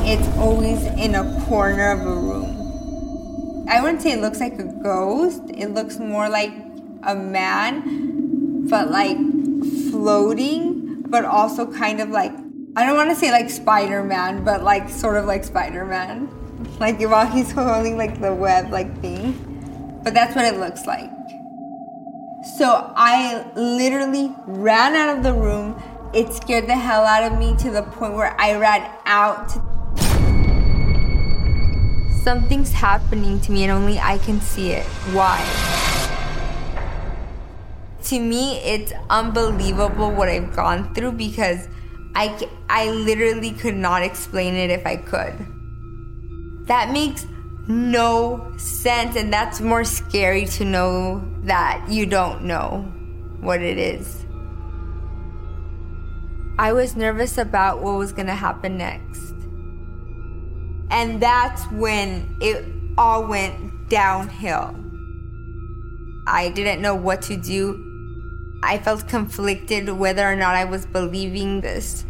It's 0.07 0.29
always 0.39 0.81
in 0.97 1.17
a 1.17 1.45
corner 1.49 1.91
of 1.91 2.01
a 2.01 2.15
room. 2.15 3.67
I 3.69 3.81
wouldn't 3.81 4.01
say 4.01 4.13
it 4.13 4.21
looks 4.21 4.39
like 4.39 4.61
a 4.61 4.73
ghost. 4.85 5.43
It 5.49 5.71
looks 5.71 5.99
more 5.99 6.29
like 6.29 6.53
a 7.03 7.17
man, 7.17 8.69
but 8.69 8.93
like 8.93 9.17
floating, 9.91 11.03
but 11.09 11.25
also 11.25 11.67
kind 11.67 12.01
of 12.01 12.11
like 12.11 12.33
I 12.77 12.87
don't 12.87 12.97
want 12.97 13.11
to 13.11 13.17
say 13.17 13.33
like 13.33 13.51
Spider 13.51 14.05
Man, 14.05 14.45
but 14.45 14.63
like 14.63 14.89
sort 14.89 15.17
of 15.17 15.25
like 15.25 15.43
Spider 15.43 15.85
Man. 15.85 16.29
Like 16.79 17.01
while 17.01 17.27
he's 17.27 17.51
holding 17.61 17.97
like 17.97 18.21
the 18.21 18.33
web 18.33 18.71
like 18.71 19.01
thing. 19.01 19.33
But 20.05 20.15
that's 20.15 20.37
what 20.37 20.45
it 20.45 20.61
looks 20.61 20.87
like. 20.87 21.11
So 22.43 22.91
I 22.97 23.45
literally 23.55 24.35
ran 24.47 24.95
out 24.95 25.15
of 25.15 25.23
the 25.23 25.35
room. 25.35 25.81
It 26.15 26.33
scared 26.33 26.67
the 26.67 26.75
hell 26.75 27.05
out 27.05 27.31
of 27.31 27.39
me 27.39 27.55
to 27.59 27.71
the 27.71 27.83
point 27.83 28.15
where 28.15 28.35
I 28.41 28.55
ran 28.55 28.91
out. 29.05 29.51
Something's 32.25 32.73
happening 32.73 33.41
to 33.43 33.53
me 33.53 33.65
and 33.65 33.73
only 33.73 33.99
I 33.99 34.17
can 34.19 34.41
see 34.41 34.71
it. 34.71 34.87
Why? 35.13 35.39
To 38.05 38.19
me, 38.19 38.57
it's 38.61 38.95
unbelievable 39.11 40.11
what 40.11 40.31
I've 40.31 40.57
gone 40.57 40.95
through 40.95 41.13
because 41.13 41.69
I, 42.15 42.49
I 42.71 42.91
literally 42.91 43.53
could 43.53 43.77
not 43.77 44.03
explain 44.03 44.55
it 44.55 44.71
if 44.71 44.87
I 44.87 44.97
could. 44.97 45.47
That 46.67 46.91
makes 46.91 47.27
no 47.69 48.53
sense, 48.57 49.17
and 49.17 49.33
that's 49.33 49.61
more 49.61 49.85
scary 49.85 50.47
to 50.47 50.65
know 50.65 51.23
that 51.45 51.87
you 51.89 52.07
don't 52.07 52.45
know 52.45 52.83
what 53.41 53.63
it 53.63 53.79
is. 53.79 54.27
I 56.59 56.73
was 56.73 56.95
nervous 56.95 57.39
about 57.39 57.81
what 57.83 57.97
was 57.97 58.13
gonna 58.13 58.35
happen 58.35 58.77
next. 58.77 59.35
And 60.91 61.23
that's 61.23 61.63
when 61.71 62.37
it 62.41 62.65
all 62.99 63.27
went 63.27 63.89
downhill. 63.89 64.75
I 66.27 66.51
didn't 66.51 66.83
know 66.83 66.95
what 66.95 67.23
to 67.23 67.37
do. 67.37 67.87
I 68.63 68.79
felt 68.79 69.09
conflicted 69.09 69.89
whether 69.89 70.31
or 70.31 70.37
not 70.37 70.55
I 70.55 70.65
was 70.65 70.85
believing 70.85 71.63
this. 71.63 72.05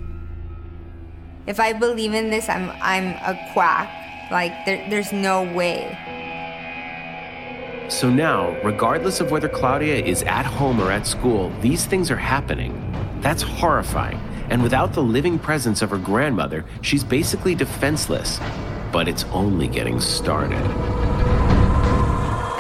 If 1.47 1.61
I 1.61 1.73
believe 1.73 2.13
in 2.13 2.31
this, 2.31 2.49
I'm 2.49 2.71
I'm 2.83 3.09
a 3.23 3.39
quack. 3.53 4.00
Like 4.31 4.65
there, 4.65 4.89
there's 4.89 5.13
no 5.13 5.43
way. 5.43 5.99
So 7.89 8.09
now, 8.09 8.57
regardless 8.63 9.21
of 9.21 9.33
whether 9.33 9.49
Claudia 9.49 9.97
is 9.97 10.23
at 10.23 10.47
home 10.47 10.81
or 10.81 10.93
at 10.93 11.07
school, 11.07 11.51
these 11.61 11.87
things 11.87 12.11
are 12.11 12.17
happening. 12.17 12.73
That's 13.21 13.43
horrifying. 13.43 14.19
And 14.49 14.63
without 14.63 14.93
the 14.93 15.03
living 15.03 15.39
presence 15.39 15.83
of 15.83 15.91
her 15.91 15.99
grandmother, 15.99 16.65
she's 16.83 17.03
basically 17.03 17.57
defenseless. 17.57 18.39
But 18.93 19.09
it's 19.09 19.25
only 19.33 19.67
getting 19.67 20.01
started. 20.01 20.63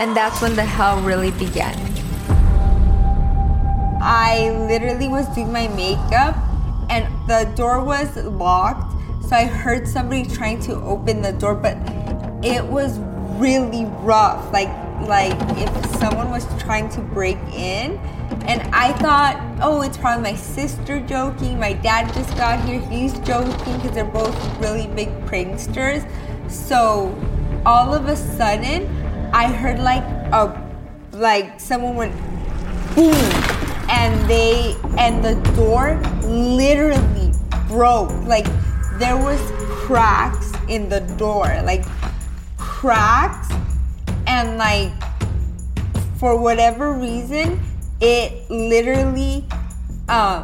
And 0.00 0.16
that's 0.16 0.42
when 0.42 0.56
the 0.56 0.64
hell 0.64 1.00
really 1.02 1.30
began. 1.32 1.76
I 4.02 4.50
literally 4.66 5.08
was 5.08 5.28
doing 5.34 5.52
my 5.52 5.68
makeup 5.68 6.36
and 6.88 7.06
the 7.28 7.52
door 7.54 7.84
was 7.84 8.16
locked. 8.16 8.96
So 9.30 9.36
I 9.36 9.44
heard 9.44 9.86
somebody 9.86 10.24
trying 10.24 10.58
to 10.62 10.74
open 10.82 11.22
the 11.22 11.30
door, 11.32 11.54
but 11.54 11.76
it 12.44 12.64
was 12.66 12.98
really 13.38 13.84
rough. 14.02 14.52
Like 14.52 14.66
like 15.06 15.38
if 15.56 15.86
someone 16.00 16.30
was 16.30 16.44
trying 16.60 16.88
to 16.88 17.00
break 17.00 17.38
in. 17.54 17.96
And 18.46 18.60
I 18.74 18.92
thought, 18.94 19.40
oh, 19.62 19.82
it's 19.82 19.96
probably 19.96 20.32
my 20.32 20.36
sister 20.36 20.98
joking. 20.98 21.60
My 21.60 21.74
dad 21.74 22.12
just 22.12 22.36
got 22.36 22.64
here. 22.64 22.80
He's 22.80 23.12
joking 23.20 23.76
because 23.76 23.92
they're 23.92 24.04
both 24.04 24.34
really 24.58 24.88
big 24.88 25.10
pranksters. 25.26 26.04
So 26.50 27.16
all 27.64 27.94
of 27.94 28.08
a 28.08 28.16
sudden, 28.16 28.88
I 29.32 29.46
heard 29.46 29.78
like 29.78 30.02
a 30.32 30.60
like 31.12 31.60
someone 31.60 31.94
went 31.94 32.16
boom 32.96 33.14
and 33.88 34.28
they 34.28 34.74
and 34.98 35.24
the 35.24 35.36
door 35.54 36.00
literally 36.24 37.32
broke. 37.68 38.10
Like 38.24 38.46
there 39.00 39.16
was 39.16 39.40
cracks 39.66 40.52
in 40.68 40.88
the 40.90 41.00
door. 41.16 41.46
Like 41.64 41.84
cracks 42.58 43.50
and 44.26 44.58
like 44.58 44.92
for 46.18 46.38
whatever 46.38 46.92
reason 46.92 47.58
it 48.00 48.48
literally 48.50 49.44
um 50.08 50.42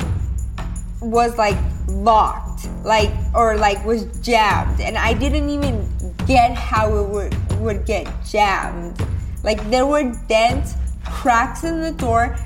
was 1.01 1.37
like 1.39 1.57
locked 1.89 2.69
like 2.85 3.11
or 3.35 3.57
like 3.57 3.83
was 3.85 4.05
jammed 4.21 4.81
and 4.81 4.99
i 4.99 5.13
didn't 5.13 5.49
even 5.49 5.87
get 6.27 6.53
how 6.53 6.95
it 6.97 7.09
would 7.09 7.61
would 7.61 7.85
get 7.87 8.07
jammed 8.25 8.99
like 9.45 9.63
there 9.71 9.87
were 9.87 10.13
dents 10.29 10.75
cracks 11.05 11.65
in 11.65 11.81
the 11.81 11.93
door 11.93 12.37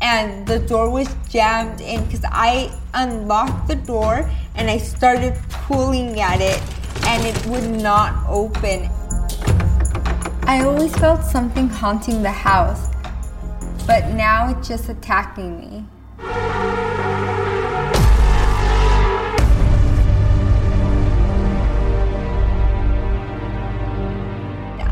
and 0.00 0.46
the 0.46 0.58
door 0.60 0.90
was 0.90 1.08
jammed 1.28 1.80
in 1.80 2.04
because 2.04 2.24
i 2.26 2.70
unlocked 2.94 3.66
the 3.68 3.76
door 3.76 4.30
and 4.54 4.70
i 4.70 4.78
started 4.78 5.34
pulling 5.50 6.20
at 6.20 6.40
it 6.40 6.62
and 7.06 7.24
it 7.24 7.46
would 7.46 7.70
not 7.82 8.24
open 8.28 8.88
i 10.44 10.62
always 10.64 10.94
felt 10.96 11.22
something 11.22 11.68
haunting 11.68 12.22
the 12.22 12.30
house 12.30 12.88
but 13.86 14.08
now 14.14 14.48
it's 14.50 14.68
just 14.68 14.88
attacking 14.88 15.58
me 15.58 15.84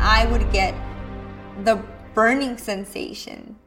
I 0.05 0.25
would 0.27 0.51
get 0.51 0.75
the 1.63 1.81
burning 2.13 2.57
sensation. 2.57 3.57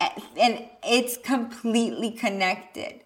And 0.00 0.68
it's 0.82 1.16
completely 1.16 2.12
connected. 2.12 3.04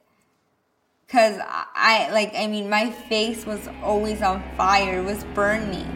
Cause 1.14 1.38
I 1.76 2.10
like 2.10 2.34
I 2.34 2.48
mean 2.48 2.68
my 2.68 2.90
face 2.90 3.46
was 3.46 3.68
always 3.84 4.20
on 4.20 4.42
fire, 4.56 4.98
it 4.98 5.04
was 5.04 5.22
burning. 5.32 5.86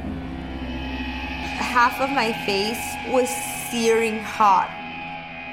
Half 1.59 2.01
of 2.01 2.09
my 2.11 2.33
face 2.47 2.79
was 3.09 3.29
searing 3.69 4.21
hot. 4.21 4.71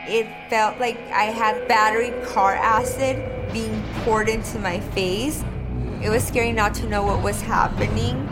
It 0.08 0.28
felt 0.52 0.80
like 0.80 1.00
I 1.10 1.34
had 1.34 1.68
battery 1.68 2.14
car 2.28 2.54
acid 2.54 3.18
being 3.52 3.82
poured 4.04 4.30
into 4.30 4.60
my 4.60 4.82
face. 4.82 5.44
It 6.04 6.12
was 6.12 6.24
scary 6.24 6.52
not 6.52 6.76
to 6.76 6.88
know 6.88 7.02
what 7.02 7.24
was 7.24 7.42
happening. 7.42 8.24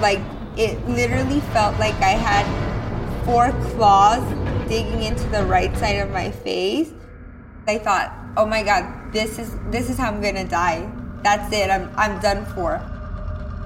Like 0.00 0.20
it 0.56 0.78
literally 0.86 1.40
felt 1.50 1.76
like 1.80 1.96
I 1.96 2.14
had 2.14 2.46
four 3.24 3.50
claws 3.72 4.22
digging 4.68 5.02
into 5.02 5.28
the 5.30 5.44
right 5.46 5.76
side 5.78 5.96
of 5.96 6.10
my 6.12 6.30
face. 6.30 6.92
I 7.66 7.78
thought, 7.78 8.14
oh 8.36 8.46
my 8.46 8.62
god, 8.62 8.97
this 9.12 9.38
is 9.38 9.56
this 9.70 9.90
is 9.90 9.96
how 9.96 10.08
I'm 10.08 10.20
gonna 10.20 10.46
die. 10.46 10.90
That's 11.22 11.52
it. 11.52 11.70
I'm 11.70 11.90
I'm 11.96 12.20
done 12.20 12.44
for. 12.54 12.80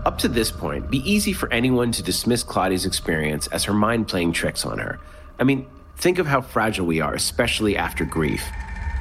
Up 0.05 0.19
to 0.19 0.29
this 0.29 0.51
point, 0.51 0.91
be 0.91 0.99
easy 1.09 1.33
for 1.33 1.53
anyone 1.53 1.93
to 1.93 2.03
dismiss 2.03 2.43
Claudia's 2.43 2.87
experience 2.87 3.47
as 3.49 3.65
her 3.65 3.73
mind 3.73 4.09
playing 4.09 4.33
tricks 4.33 4.67
on 4.67 4.79
her. 4.79 4.99
I 5.39 5.45
mean, 5.45 5.67
think 5.97 6.19
of 6.19 6.27
how 6.27 6.41
fragile 6.41 6.87
we 6.87 7.01
are, 7.01 7.15
especially 7.15 7.77
after 7.77 8.05
grief. 8.05 8.43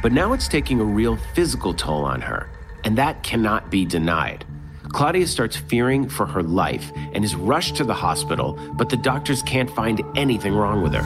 But 0.03 0.11
now 0.11 0.33
it's 0.33 0.47
taking 0.47 0.79
a 0.79 0.83
real 0.83 1.17
physical 1.33 1.73
toll 1.73 2.05
on 2.05 2.21
her, 2.21 2.49
and 2.83 2.97
that 2.97 3.23
cannot 3.23 3.71
be 3.71 3.85
denied. 3.85 4.45
Claudia 4.89 5.25
starts 5.25 5.55
fearing 5.55 6.07
for 6.09 6.25
her 6.25 6.43
life 6.43 6.91
and 7.13 7.23
is 7.23 7.35
rushed 7.35 7.75
to 7.77 7.83
the 7.83 7.93
hospital, 7.93 8.59
but 8.73 8.89
the 8.89 8.97
doctors 8.97 9.41
can't 9.43 9.69
find 9.71 10.01
anything 10.15 10.53
wrong 10.53 10.81
with 10.81 10.93
her. 10.93 11.03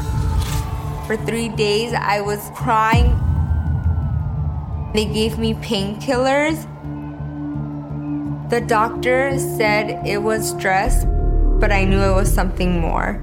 For 1.05 1.15
three 1.17 1.49
days, 1.49 1.93
I 1.93 2.19
was 2.19 2.49
crying. 2.55 3.17
They 4.95 5.03
gave 5.03 5.37
me 5.37 5.55
painkillers. 5.55 6.71
The 8.49 8.61
doctor 8.61 9.37
said 9.37 10.07
it 10.07 10.19
was 10.19 10.49
stress, 10.49 11.03
but 11.59 11.69
I 11.69 11.83
knew 11.83 11.99
it 11.99 12.15
was 12.15 12.33
something 12.33 12.79
more. 12.79 13.21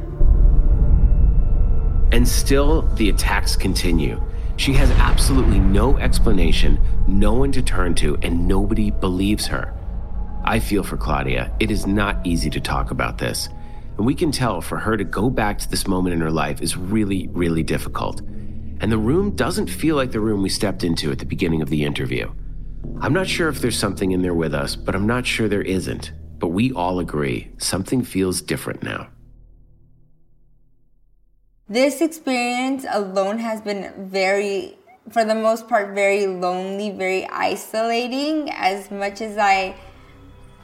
And 2.13 2.29
still, 2.29 2.83
the 2.97 3.09
attacks 3.09 3.57
continue. 3.57 4.23
She 4.59 4.75
has 4.75 4.91
absolutely 4.91 5.61
no 5.61 5.97
explanation, 5.97 6.79
no 7.07 7.33
one 7.33 7.53
to 7.53 7.63
turn 7.63 7.95
to, 7.95 8.19
and 8.21 8.47
nobody 8.47 8.91
believes 8.91 9.47
her. 9.47 9.73
I 10.45 10.59
feel 10.59 10.83
for 10.83 10.99
Claudia. 10.99 11.57
It 11.59 11.71
is 11.71 11.87
not 11.87 12.19
easy 12.27 12.51
to 12.51 12.61
talk 12.61 12.91
about 12.91 13.17
this. 13.17 13.49
And 13.97 14.05
we 14.05 14.15
can 14.15 14.31
tell 14.31 14.61
for 14.61 14.77
her 14.77 14.99
to 14.99 15.05
go 15.05 15.31
back 15.31 15.59
to 15.61 15.71
this 15.71 15.87
moment 15.87 16.13
in 16.13 16.21
her 16.21 16.31
life 16.31 16.61
is 16.61 16.77
really, 16.77 17.29
really 17.29 17.63
difficult. 17.63 18.21
And 18.83 18.91
the 18.91 18.99
room 18.99 19.37
doesn't 19.37 19.69
feel 19.69 19.95
like 19.95 20.11
the 20.11 20.19
room 20.19 20.43
we 20.43 20.49
stepped 20.49 20.83
into 20.83 21.13
at 21.13 21.21
the 21.21 21.25
beginning 21.25 21.63
of 21.63 21.71
the 21.71 21.85
interview. 21.85 22.33
I'm 23.01 23.13
not 23.13 23.29
sure 23.29 23.49
if 23.49 23.61
there's 23.61 23.79
something 23.79 24.11
in 24.11 24.23
there 24.23 24.35
with 24.35 24.53
us, 24.53 24.75
but 24.75 24.97
I'm 24.97 25.07
not 25.07 25.25
sure 25.25 25.49
there 25.49 25.63
isn't. 25.63 26.11
But 26.41 26.49
we 26.49 26.73
all 26.73 26.99
agree 26.99 27.53
something 27.59 28.03
feels 28.03 28.43
different 28.43 28.83
now. 28.83 29.09
This 31.69 32.01
experience 32.01 32.85
alone 32.91 33.39
has 33.39 33.61
been 33.61 33.93
very, 34.11 34.77
for 35.11 35.25
the 35.25 35.37
most 35.37 35.69
part, 35.69 35.95
very 35.95 36.27
lonely, 36.27 36.91
very 36.91 37.25
isolating. 37.29 38.51
As 38.51 38.91
much 38.91 39.21
as 39.21 39.39
I 39.39 39.77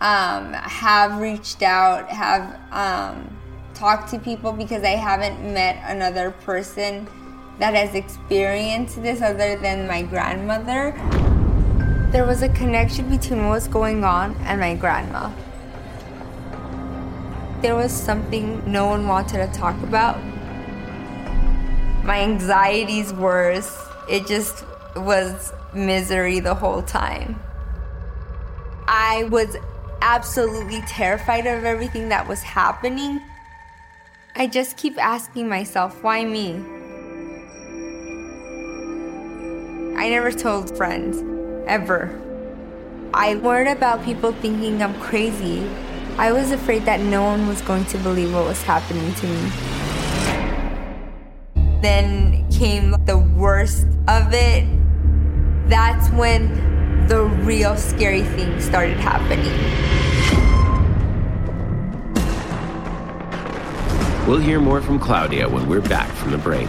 um, 0.01 0.55
have 0.55 1.21
reached 1.21 1.63
out, 1.63 2.11
have 2.11 2.59
um, 2.73 3.39
talked 3.75 4.11
to 4.11 4.19
people 4.19 4.53
because 4.53 4.83
I 4.83 4.97
haven't 4.97 5.41
met 5.55 5.81
another 5.89 6.33
person 6.33 7.09
that 7.59 7.75
has 7.75 7.95
experienced 7.95 9.03
this 9.03 9.21
other 9.21 9.57
than 9.57 9.87
my 9.87 10.03
grandmother. 10.03 10.93
There 12.13 12.25
was 12.25 12.43
a 12.43 12.49
connection 12.49 13.11
between 13.11 13.45
what 13.45 13.51
was 13.51 13.69
going 13.69 14.05
on 14.05 14.35
and 14.47 14.61
my 14.61 14.75
grandma. 14.75 15.31
There 17.61 17.75
was 17.75 17.93
something 17.93 18.63
no 18.71 18.87
one 18.87 19.07
wanted 19.09 19.45
to 19.47 19.59
talk 19.59 19.77
about. 19.83 20.17
My 22.05 22.21
anxiety's 22.21 23.13
worse. 23.13 23.77
It 24.09 24.27
just 24.27 24.65
was 24.97 25.53
misery 25.75 26.41
the 26.41 26.55
whole 26.55 26.83
time. 26.83 27.41
I 28.87 29.25
was 29.25 29.57
absolutely 30.01 30.81
terrified 30.83 31.47
of 31.47 31.65
everything 31.65 32.09
that 32.09 32.27
was 32.27 32.43
happening. 32.43 33.21
I 34.35 34.47
just 34.47 34.77
keep 34.77 34.97
asking 34.97 35.49
myself, 35.49 36.03
why 36.03 36.25
me? 36.25 36.65
I 39.99 40.09
never 40.11 40.31
told 40.31 40.77
friends, 40.77 41.25
ever. 41.67 42.09
I 43.13 43.35
worried 43.35 43.67
about 43.67 44.05
people 44.05 44.31
thinking 44.31 44.81
I'm 44.81 44.95
crazy. 45.01 45.69
I 46.17 46.31
was 46.31 46.53
afraid 46.53 46.85
that 46.85 47.01
no 47.01 47.25
one 47.25 47.49
was 47.49 47.61
going 47.63 47.85
to 47.87 47.99
believe 47.99 48.33
what 48.33 48.45
was 48.45 48.63
happening 48.63 49.13
to 49.13 49.27
me. 49.27 49.51
Then 51.83 52.49
came 52.49 52.93
the 53.07 53.19
worst 53.19 53.89
of 54.07 54.33
it. 54.33 54.69
That's 55.69 56.09
when 56.11 57.09
the 57.09 57.25
real 57.25 57.77
scary 57.77 58.23
things 58.23 58.65
started 58.65 58.99
happening. 58.99 59.53
We'll 64.29 64.39
hear 64.39 64.61
more 64.61 64.81
from 64.81 65.01
Claudia 65.01 65.49
when 65.49 65.69
we're 65.69 65.81
back 65.81 66.09
from 66.13 66.31
the 66.31 66.39
break. 66.39 66.69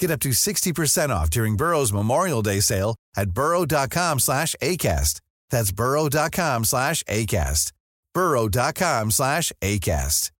Get 0.00 0.10
up 0.10 0.20
to 0.20 0.30
60% 0.30 1.10
off 1.10 1.28
during 1.28 1.56
Burrow's 1.56 1.92
Memorial 1.92 2.40
Day 2.40 2.60
sale 2.60 2.96
at 3.14 3.30
burrow.com 3.32 4.18
slash 4.18 4.56
ACAST. 4.62 5.20
That's 5.50 5.72
burrow.com 5.72 6.64
slash 6.64 7.04
ACAST. 7.04 7.72
burrow.com 8.14 9.10
slash 9.10 9.52
ACAST. 9.60 10.30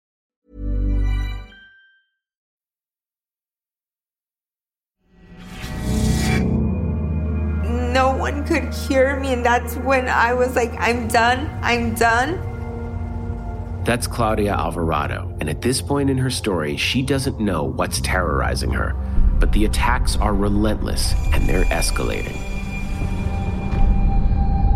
No 7.93 8.17
one 8.17 8.47
could 8.47 8.73
cure 8.73 9.21
me, 9.21 9.35
and 9.35 9.45
that's 9.45 9.75
when 9.77 10.09
I 10.09 10.33
was 10.33 10.57
like, 10.57 10.73
I'm 10.79 11.07
done, 11.09 11.51
I'm 11.61 11.95
done. 11.95 12.47
That's 13.85 14.07
Claudia 14.07 14.53
Alvarado, 14.53 15.37
and 15.41 15.51
at 15.51 15.61
this 15.61 15.83
point 15.83 16.09
in 16.09 16.17
her 16.19 16.31
story, 16.31 16.77
she 16.77 17.03
doesn't 17.03 17.41
know 17.41 17.65
what's 17.65 18.01
terrorizing 18.01 18.71
her, 18.71 18.95
but 19.41 19.51
the 19.53 19.65
attacks 19.65 20.17
are 20.17 20.35
relentless 20.35 21.15
and 21.33 21.49
they're 21.49 21.65
escalating. 21.65 22.37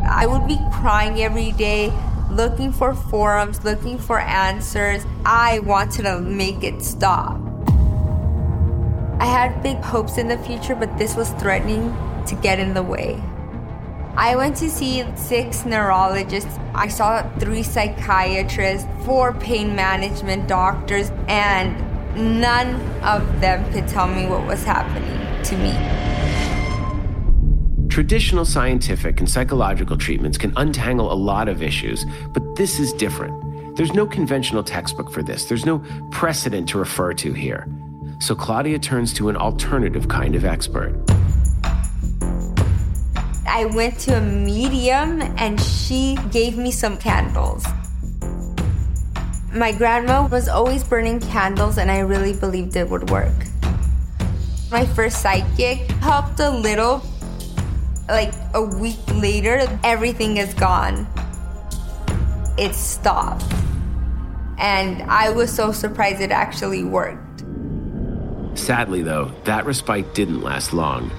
I 0.08 0.26
would 0.26 0.48
be 0.48 0.58
crying 0.72 1.22
every 1.22 1.52
day, 1.52 1.92
looking 2.30 2.72
for 2.72 2.94
forums, 2.94 3.62
looking 3.62 3.98
for 3.98 4.18
answers. 4.18 5.04
I 5.24 5.60
wanted 5.60 6.02
to 6.02 6.20
make 6.20 6.64
it 6.64 6.82
stop. 6.82 7.40
I 9.20 9.26
had 9.26 9.62
big 9.62 9.78
hopes 9.78 10.18
in 10.18 10.28
the 10.28 10.38
future, 10.38 10.74
but 10.74 10.96
this 10.98 11.14
was 11.14 11.30
threatening 11.32 11.94
to 12.26 12.34
get 12.36 12.58
in 12.58 12.74
the 12.74 12.82
way. 12.82 13.22
I 14.16 14.36
went 14.36 14.56
to 14.58 14.70
see 14.70 15.04
six 15.16 15.64
neurologists. 15.64 16.58
I 16.74 16.88
saw 16.88 17.28
three 17.38 17.62
psychiatrists, 17.62 18.86
four 19.04 19.32
pain 19.32 19.74
management 19.74 20.46
doctors, 20.46 21.10
and 21.26 21.83
none 22.16 22.80
of 23.02 23.40
them 23.40 23.70
could 23.72 23.88
tell 23.88 24.06
me 24.06 24.26
what 24.26 24.46
was 24.46 24.64
happening 24.64 25.42
to 25.44 25.56
me. 25.56 25.72
Traditional 27.88 28.44
scientific 28.44 29.20
and 29.20 29.30
psychological 29.30 29.96
treatments 29.96 30.36
can 30.36 30.52
untangle 30.56 31.12
a 31.12 31.14
lot 31.14 31.48
of 31.48 31.62
issues, 31.62 32.04
but 32.32 32.56
this 32.56 32.80
is 32.80 32.92
different. 32.92 33.76
There's 33.76 33.92
no 33.92 34.06
conventional 34.06 34.64
textbook 34.64 35.12
for 35.12 35.22
this, 35.22 35.44
there's 35.44 35.64
no 35.64 35.78
precedent 36.10 36.68
to 36.70 36.78
refer 36.78 37.12
to 37.14 37.32
here. 37.32 37.68
So 38.18 38.34
Claudia 38.34 38.78
turns 38.78 39.12
to 39.14 39.28
an 39.28 39.36
alternative 39.36 40.08
kind 40.08 40.34
of 40.34 40.44
expert. 40.44 40.94
I 43.46 43.66
went 43.66 43.98
to 44.00 44.16
a 44.16 44.20
medium 44.20 45.22
and 45.36 45.60
she 45.60 46.18
gave 46.32 46.56
me 46.58 46.70
some 46.72 46.96
candles. 46.96 47.64
My 49.54 49.70
grandma 49.70 50.26
was 50.26 50.48
always 50.48 50.82
burning 50.82 51.20
candles, 51.20 51.78
and 51.78 51.88
I 51.88 52.00
really 52.00 52.32
believed 52.32 52.74
it 52.74 52.90
would 52.90 53.08
work. 53.08 53.32
My 54.72 54.84
first 54.84 55.22
psychic 55.22 55.88
helped 56.02 56.40
a 56.40 56.50
little. 56.50 57.02
Like 58.08 58.34
a 58.52 58.62
week 58.62 58.98
later, 59.14 59.64
everything 59.84 60.38
is 60.38 60.52
gone. 60.54 61.06
It 62.58 62.74
stopped. 62.74 63.44
And 64.58 65.02
I 65.04 65.30
was 65.30 65.52
so 65.54 65.70
surprised 65.70 66.20
it 66.20 66.32
actually 66.32 66.82
worked. 66.82 67.44
Sadly, 68.58 69.02
though, 69.02 69.30
that 69.44 69.66
respite 69.66 70.14
didn't 70.14 70.42
last 70.42 70.72
long. 70.72 71.12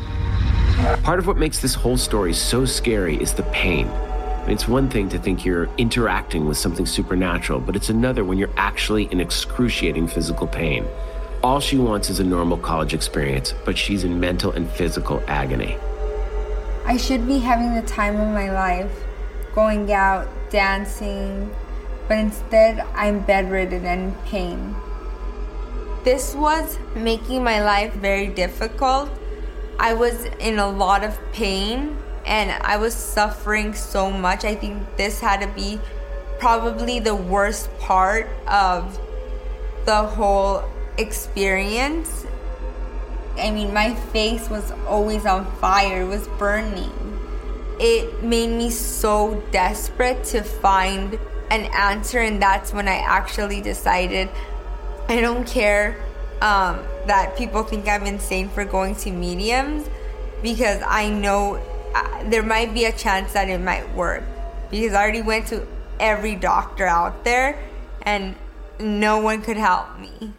Part 1.04 1.20
of 1.20 1.28
what 1.28 1.38
makes 1.38 1.60
this 1.60 1.74
whole 1.74 1.96
story 1.96 2.34
so 2.34 2.66
scary 2.66 3.16
is 3.16 3.34
the 3.34 3.44
pain. 3.44 3.90
It's 4.48 4.68
one 4.68 4.90
thing 4.90 5.10
to 5.10 5.18
think 5.18 5.44
you're 5.44 5.68
interacting 5.80 6.46
with 6.46 6.56
something 6.56 6.86
supernatural, 6.86 7.60
but 7.60 7.76
it's 7.76 7.90
another 7.90 8.24
when 8.24 8.38
you're 8.38 8.54
actually 8.58 9.06
in 9.12 9.20
excruciating 9.20 10.08
physical 10.08 10.46
pain. 10.46 10.86
All 11.42 11.60
she 11.60 11.78
wants 11.78 12.12
is 12.12 12.20
a 12.20 12.24
normal 12.24 12.58
college 12.58 12.94
experience, 12.94 13.56
but 13.66 13.76
she's 13.76 14.04
in 14.04 14.20
mental 14.20 14.52
and 14.52 14.70
physical 14.70 15.24
agony. 15.26 15.78
I 16.86 16.98
should 16.98 17.26
be 17.26 17.40
having 17.40 17.74
the 17.74 17.82
time 17.88 18.18
of 18.18 18.28
my 18.28 18.52
life, 18.52 18.92
going 19.56 19.92
out, 19.92 20.28
dancing, 20.52 21.52
but 22.08 22.20
instead 22.20 22.86
I'm 22.94 23.22
bedridden 23.22 23.84
and 23.88 24.14
in 24.14 24.22
pain. 24.26 24.76
This 26.04 26.36
was 26.36 26.78
making 26.94 27.44
my 27.44 27.64
life 27.64 27.94
very 27.94 28.28
difficult. 28.28 29.10
I 29.80 29.96
was 29.96 30.26
in 30.40 30.60
a 30.60 30.70
lot 30.70 31.04
of 31.04 31.18
pain 31.34 31.98
and 32.26 32.52
I 32.64 32.78
was 32.78 32.94
suffering 32.94 33.74
so 33.74 34.12
much. 34.12 34.46
I 34.46 34.56
think 34.56 34.84
this 34.98 35.20
had 35.20 35.42
to 35.42 35.48
be 35.48 35.80
probably 36.40 37.00
the 37.00 37.16
worst 37.16 37.70
part 37.80 38.28
of 38.48 39.00
the 39.86 40.04
whole 40.04 40.64
experience. 40.98 42.26
I 43.38 43.52
mean, 43.52 43.74
my 43.74 43.94
face 43.96 44.50
was 44.50 44.72
always 44.88 45.26
on 45.26 45.46
fire, 45.58 46.02
it 46.02 46.08
was 46.08 46.28
burning. 46.40 46.92
It 47.80 48.24
made 48.24 48.50
me 48.50 48.70
so 48.70 49.44
desperate 49.52 50.24
to 50.26 50.42
find 50.42 51.20
an 51.52 51.66
answer, 51.74 52.20
and 52.20 52.42
that's 52.42 52.74
when 52.74 52.88
I 52.88 52.96
actually 52.96 53.62
decided 53.62 54.30
I 55.10 55.22
don't 55.22 55.46
care 55.46 56.04
um, 56.42 56.80
that 57.06 57.38
people 57.38 57.64
think 57.64 57.88
I'm 57.88 58.06
insane 58.06 58.50
for 58.50 58.66
going 58.66 58.96
to 58.96 59.12
mediums 59.12 59.88
because 60.42 60.82
I 60.86 61.10
know 61.10 61.62
there 62.26 62.44
might 62.44 62.74
be 62.74 62.86
a 62.86 62.92
chance 62.92 63.34
that 63.34 63.50
it 63.50 63.60
might 63.60 63.94
work 63.96 64.24
because 64.72 64.94
I 64.94 65.02
already 65.04 65.22
went 65.22 65.48
to 65.48 65.66
every 66.00 66.36
doctor 66.36 66.86
out 66.86 67.24
there 67.24 67.58
and 68.02 68.36
no 68.80 69.20
one 69.20 69.42
could 69.42 69.58
help 69.58 70.00
me. 70.00 70.34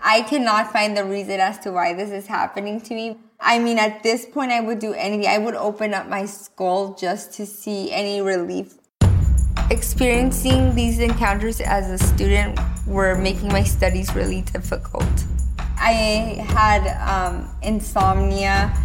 I 0.00 0.20
cannot 0.22 0.70
find 0.70 0.94
the 0.94 1.04
reason 1.04 1.40
as 1.40 1.58
to 1.60 1.72
why 1.72 1.94
this 1.94 2.10
is 2.10 2.26
happening 2.26 2.80
to 2.82 2.94
me. 2.94 3.16
I 3.40 3.58
mean, 3.58 3.78
at 3.78 4.02
this 4.02 4.26
point, 4.26 4.52
I 4.52 4.60
would 4.60 4.78
do 4.78 4.92
anything. 4.92 5.26
I 5.26 5.38
would 5.38 5.54
open 5.54 5.94
up 5.94 6.08
my 6.08 6.26
skull 6.26 6.94
just 6.94 7.32
to 7.34 7.46
see 7.46 7.90
any 7.90 8.20
relief. 8.20 8.74
Experiencing 9.70 10.74
these 10.74 10.98
encounters 10.98 11.60
as 11.60 11.90
a 11.90 11.98
student 11.98 12.58
were 12.86 13.14
making 13.16 13.48
my 13.48 13.62
studies 13.62 14.14
really 14.14 14.42
difficult. 14.42 15.08
I 15.78 16.44
had 16.48 16.86
um, 17.08 17.48
insomnia 17.62 18.76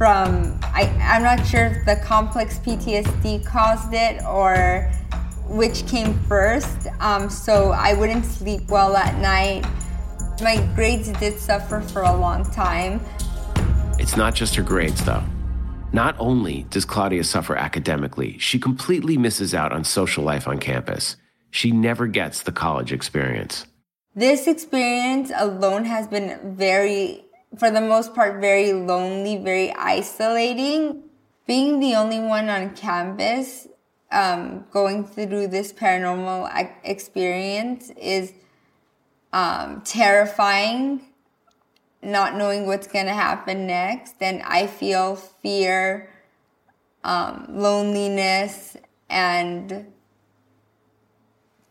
from 0.00 0.58
I, 0.62 0.84
I'm 1.02 1.22
not 1.22 1.46
sure 1.46 1.66
if 1.66 1.84
the 1.84 1.96
complex 1.96 2.58
PTSD 2.60 3.44
caused 3.44 3.92
it 3.92 4.24
or 4.24 4.90
which 5.46 5.86
came 5.86 6.18
first. 6.20 6.86
Um, 7.00 7.28
so 7.28 7.72
I 7.72 7.92
wouldn't 7.92 8.24
sleep 8.24 8.70
well 8.70 8.96
at 8.96 9.18
night. 9.18 9.66
My 10.40 10.56
grades 10.74 11.10
did 11.20 11.38
suffer 11.38 11.82
for 11.82 12.00
a 12.00 12.16
long 12.16 12.50
time. 12.50 13.02
It's 13.98 14.16
not 14.16 14.34
just 14.34 14.54
her 14.54 14.62
grades, 14.62 15.04
though. 15.04 15.22
Not 15.92 16.16
only 16.18 16.62
does 16.70 16.86
Claudia 16.86 17.22
suffer 17.22 17.54
academically, 17.54 18.38
she 18.38 18.58
completely 18.58 19.18
misses 19.18 19.52
out 19.54 19.70
on 19.70 19.84
social 19.84 20.24
life 20.24 20.48
on 20.48 20.56
campus. 20.56 21.16
she 21.50 21.72
never 21.72 22.06
gets 22.06 22.44
the 22.44 22.52
college 22.52 22.90
experience. 22.90 23.66
This 24.14 24.46
experience 24.46 25.30
alone 25.36 25.84
has 25.84 26.08
been 26.08 26.56
very, 26.56 27.26
for 27.58 27.70
the 27.70 27.80
most 27.80 28.14
part, 28.14 28.40
very 28.40 28.72
lonely, 28.72 29.36
very 29.36 29.72
isolating. 29.74 31.02
Being 31.46 31.80
the 31.80 31.96
only 31.96 32.20
one 32.20 32.48
on 32.48 32.76
campus 32.76 33.66
um, 34.12 34.64
going 34.70 35.04
through 35.04 35.48
this 35.48 35.72
paranormal 35.72 36.70
experience 36.84 37.90
is 37.90 38.32
um, 39.32 39.82
terrifying, 39.82 41.02
not 42.02 42.36
knowing 42.36 42.66
what's 42.66 42.86
going 42.86 43.06
to 43.06 43.12
happen 43.12 43.66
next. 43.66 44.16
And 44.20 44.42
I 44.42 44.66
feel 44.66 45.16
fear, 45.16 46.10
um, 47.02 47.46
loneliness, 47.48 48.76
and 49.08 49.92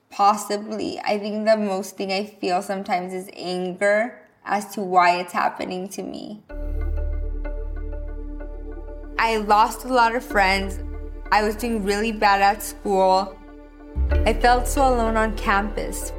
possibly, 0.09 0.99
I 0.99 1.19
think 1.19 1.45
the 1.45 1.55
most 1.55 1.95
thing 1.95 2.11
I 2.11 2.25
feel 2.25 2.61
sometimes 2.61 3.13
is 3.13 3.29
anger 3.33 4.18
as 4.49 4.65
to 4.73 4.81
why 4.81 5.17
it's 5.17 5.31
happening 5.31 5.88
to 5.88 6.03
me. 6.03 6.41
I 9.19 9.38
lost 9.38 9.85
a 9.85 9.93
lot 9.93 10.15
of 10.15 10.23
friends. 10.23 10.79
I 11.31 11.43
was 11.43 11.55
doing 11.55 11.85
really 11.85 12.12
bad 12.12 12.41
at 12.41 12.63
school. 12.63 13.38
I 14.12 14.33
felt 14.33 14.67
so 14.67 14.81
alone 14.81 15.15
on 15.15 15.38
campus. 15.38 16.12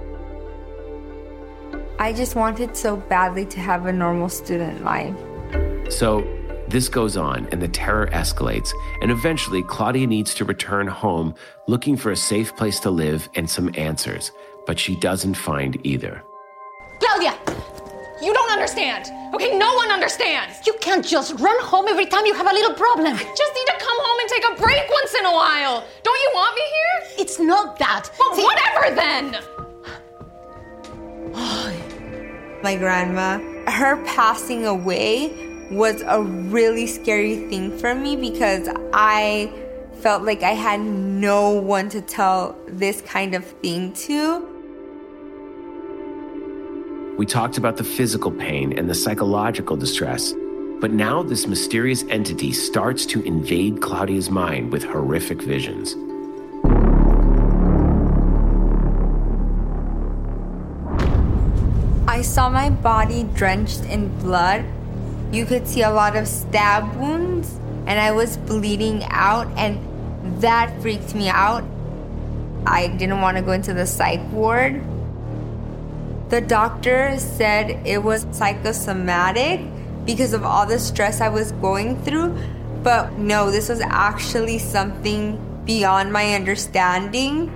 I 1.98 2.12
just 2.12 2.36
wanted 2.36 2.76
so 2.76 2.96
badly 2.96 3.44
to 3.46 3.60
have 3.60 3.86
a 3.86 3.92
normal 3.92 4.28
student 4.28 4.84
life. 4.84 5.14
So, 5.90 6.24
this 6.68 6.88
goes 6.88 7.16
on 7.16 7.48
and 7.50 7.60
the 7.60 7.68
terror 7.68 8.06
escalates, 8.12 8.70
and 9.02 9.10
eventually 9.10 9.64
Claudia 9.64 10.06
needs 10.06 10.34
to 10.36 10.44
return 10.44 10.86
home 10.86 11.34
looking 11.66 11.96
for 11.96 12.12
a 12.12 12.16
safe 12.16 12.54
place 12.54 12.78
to 12.80 12.90
live 12.90 13.28
and 13.34 13.50
some 13.50 13.74
answers, 13.74 14.30
but 14.66 14.78
she 14.78 14.94
doesn't 14.96 15.34
find 15.34 15.84
either. 15.84 16.22
Claudia! 17.00 17.34
You 18.22 18.34
don't 18.34 18.50
understand. 18.52 19.10
Okay, 19.34 19.56
no 19.56 19.74
one 19.74 19.90
understands. 19.90 20.66
You 20.66 20.74
can't 20.80 21.04
just 21.04 21.38
run 21.40 21.56
home 21.64 21.86
every 21.88 22.06
time 22.06 22.26
you 22.26 22.34
have 22.34 22.46
a 22.46 22.52
little 22.52 22.74
problem. 22.74 23.14
I 23.14 23.18
just 23.18 23.54
need 23.54 23.66
to 23.66 23.76
come 23.78 23.96
home 23.98 24.18
and 24.20 24.28
take 24.28 24.44
a 24.44 24.54
break 24.60 24.90
once 24.90 25.14
in 25.14 25.24
a 25.24 25.32
while. 25.32 25.84
Don't 26.02 26.20
you 26.20 26.30
want 26.34 26.54
me 26.54 26.62
here? 26.62 27.24
It's 27.24 27.38
not 27.38 27.78
that. 27.78 28.10
Well, 28.18 28.34
See, 28.36 28.42
whatever 28.44 28.94
then. 28.94 29.36
My 32.62 32.76
grandma, 32.76 33.38
her 33.70 34.04
passing 34.04 34.66
away 34.66 35.32
was 35.70 36.02
a 36.02 36.20
really 36.20 36.86
scary 36.86 37.48
thing 37.48 37.78
for 37.78 37.94
me 37.94 38.16
because 38.16 38.68
I 38.92 39.50
felt 40.00 40.24
like 40.24 40.42
I 40.42 40.50
had 40.52 40.80
no 40.80 41.50
one 41.50 41.88
to 41.90 42.02
tell 42.02 42.56
this 42.66 43.00
kind 43.02 43.34
of 43.34 43.44
thing 43.44 43.92
to. 43.94 44.49
We 47.20 47.26
talked 47.26 47.58
about 47.58 47.76
the 47.76 47.84
physical 47.84 48.30
pain 48.30 48.78
and 48.78 48.88
the 48.88 48.94
psychological 48.94 49.76
distress, 49.76 50.32
but 50.80 50.90
now 50.90 51.22
this 51.22 51.46
mysterious 51.46 52.02
entity 52.08 52.50
starts 52.50 53.04
to 53.12 53.20
invade 53.24 53.82
Claudia's 53.82 54.30
mind 54.30 54.72
with 54.72 54.84
horrific 54.84 55.42
visions. 55.42 55.94
I 62.08 62.22
saw 62.22 62.48
my 62.48 62.70
body 62.70 63.24
drenched 63.34 63.84
in 63.84 64.08
blood. 64.20 64.64
You 65.30 65.44
could 65.44 65.68
see 65.68 65.82
a 65.82 65.90
lot 65.90 66.16
of 66.16 66.26
stab 66.26 66.96
wounds, 66.96 67.52
and 67.84 68.00
I 68.00 68.12
was 68.12 68.38
bleeding 68.38 69.04
out, 69.10 69.46
and 69.58 70.40
that 70.40 70.80
freaked 70.80 71.14
me 71.14 71.28
out. 71.28 71.64
I 72.66 72.88
didn't 72.88 73.20
want 73.20 73.36
to 73.36 73.42
go 73.42 73.52
into 73.52 73.74
the 73.74 73.86
psych 73.86 74.22
ward 74.32 74.82
the 76.30 76.40
doctor 76.40 77.18
said 77.18 77.84
it 77.84 78.02
was 78.02 78.24
psychosomatic 78.30 79.60
because 80.04 80.32
of 80.32 80.44
all 80.44 80.64
the 80.64 80.78
stress 80.78 81.20
I 81.20 81.28
was 81.28 81.50
going 81.52 82.00
through. 82.02 82.38
But 82.84 83.18
no, 83.18 83.50
this 83.50 83.68
was 83.68 83.80
actually 83.80 84.58
something 84.58 85.38
beyond 85.64 86.12
my 86.12 86.34
understanding. 86.34 87.52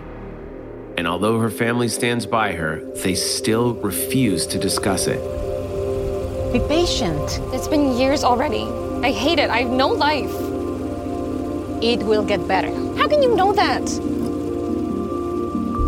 And 0.99 1.07
although 1.07 1.39
her 1.39 1.51
family 1.51 1.89
stands 1.89 2.27
by 2.27 2.53
her, 2.53 2.81
they 2.97 3.15
still 3.15 3.75
refuse 3.75 4.45
to 4.49 4.59
discuss 4.59 5.07
it. 5.07 5.23
Be 6.53 6.59
patient. 6.69 7.41
It's 7.55 7.69
been 7.69 7.97
years 7.97 8.25
already. 8.25 8.65
I 9.07 9.13
hate 9.13 9.39
it. 9.39 9.51
I 9.51 9.63
have 9.63 9.71
no 9.71 9.89
life. 9.89 10.35
It 11.83 12.03
will 12.03 12.25
get 12.25 12.47
better. 12.49 12.75
How 12.97 13.07
can 13.07 13.23
you 13.23 13.35
know 13.37 13.53
that? 13.53 13.83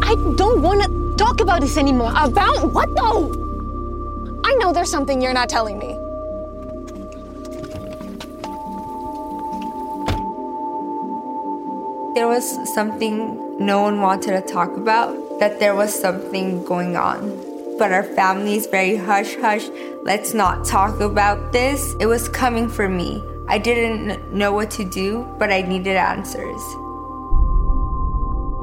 I 0.03 0.15
don't 0.37 0.63
want 0.63 0.83
to 0.83 1.06
talk 1.17 1.41
about 1.41 1.61
this 1.61 1.77
anymore. 1.77 2.13
About 2.17 2.73
what 2.73 2.95
though? 2.95 3.33
I 4.45 4.55
know 4.55 4.73
there's 4.73 4.91
something 4.91 5.21
you're 5.21 5.35
not 5.35 5.49
telling 5.49 5.79
me. 5.79 5.99
There 12.15 12.29
was 12.29 12.73
something 12.73 13.43
no 13.59 13.83
one 13.83 14.01
wanted 14.01 14.33
to 14.33 14.41
talk 14.41 14.77
about, 14.77 15.39
that 15.41 15.61
there 15.61 15.75
was 15.75 15.95
something 15.95 16.65
going 16.65 16.97
on. 16.97 17.45
But 17.79 17.93
our 17.93 18.05
family's 18.05 18.67
very 18.67 18.97
hush 18.97 19.37
hush. 19.37 19.69
Let's 20.03 20.33
not 20.33 20.65
talk 20.65 21.01
about 21.01 21.53
this. 21.53 21.95
It 22.01 22.07
was 22.07 22.29
coming 22.29 22.69
for 22.69 22.89
me. 22.89 23.23
I 23.49 23.59
didn't 23.59 24.33
know 24.33 24.53
what 24.53 24.71
to 24.73 24.85
do, 24.85 25.27
but 25.39 25.53
I 25.53 25.61
needed 25.63 25.97
answers. 25.97 26.61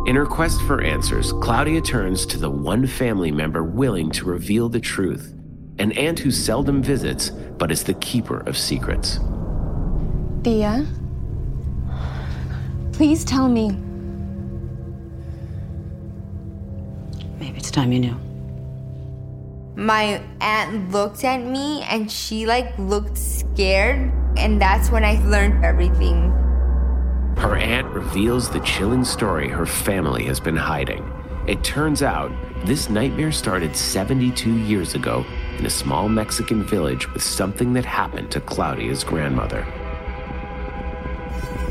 In 0.06 0.18
her 0.18 0.26
quest 0.26 0.62
for 0.64 0.82
answers, 0.82 1.32
Claudia 1.32 1.80
turns 1.80 2.26
to 2.26 2.38
the 2.38 2.50
one 2.50 2.86
family 2.86 3.32
member 3.32 3.64
willing 3.64 4.12
to 4.12 4.26
reveal 4.26 4.68
the 4.68 4.82
truth, 4.82 5.34
an 5.80 5.94
aunt 5.94 6.20
who 6.20 6.30
seldom 6.30 6.84
visits 6.84 7.30
but 7.30 7.72
is 7.72 7.86
the 7.86 7.94
keeper 7.96 8.42
of 8.42 8.58
secrets. 8.58 9.20
Tía, 10.42 10.86
please 12.92 13.24
tell 13.24 13.48
me. 13.48 13.72
Maybe 17.40 17.58
it's 17.58 17.72
time 17.72 17.94
you 17.94 18.00
knew. 18.02 18.20
My 19.78 20.22
aunt 20.42 20.92
looked 20.92 21.24
at 21.24 21.46
me 21.46 21.84
and 21.84 22.12
she 22.12 22.46
like 22.46 22.78
looked 22.78 23.18
scared, 23.18 24.12
and 24.36 24.62
that's 24.62 24.92
when 24.92 25.06
I 25.06 25.14
learned 25.24 25.64
everything. 25.64 26.43
Her 27.38 27.56
aunt 27.56 27.88
reveals 27.88 28.50
the 28.50 28.60
chilling 28.62 29.04
story 29.04 29.50
her 29.50 29.66
family 29.66 30.24
has 30.26 30.40
been 30.40 30.56
hiding. 30.56 31.12
It 31.48 31.64
turns 31.64 32.02
out 32.02 32.32
this 32.66 32.90
nightmare 32.90 33.32
started 33.32 33.76
72 33.76 34.50
years 34.60 34.96
ago 34.96 35.26
in 35.58 35.66
a 35.66 35.70
small 35.70 36.08
Mexican 36.08 36.64
village 36.64 37.12
with 37.12 37.24
something 37.24 37.74
that 37.74 37.86
happened 37.86 38.32
to 38.32 38.40
Claudia's 38.40 39.04
grandmother. 39.04 39.66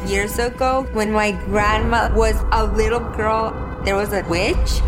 Years 0.07 0.39
ago, 0.39 0.87
when 0.93 1.13
my 1.13 1.33
grandma 1.47 2.13
was 2.15 2.37
a 2.51 2.67
little 2.67 3.01
girl, 3.01 3.53
there 3.85 3.97
was 3.97 4.13
a 4.13 4.23
witch. 4.29 4.83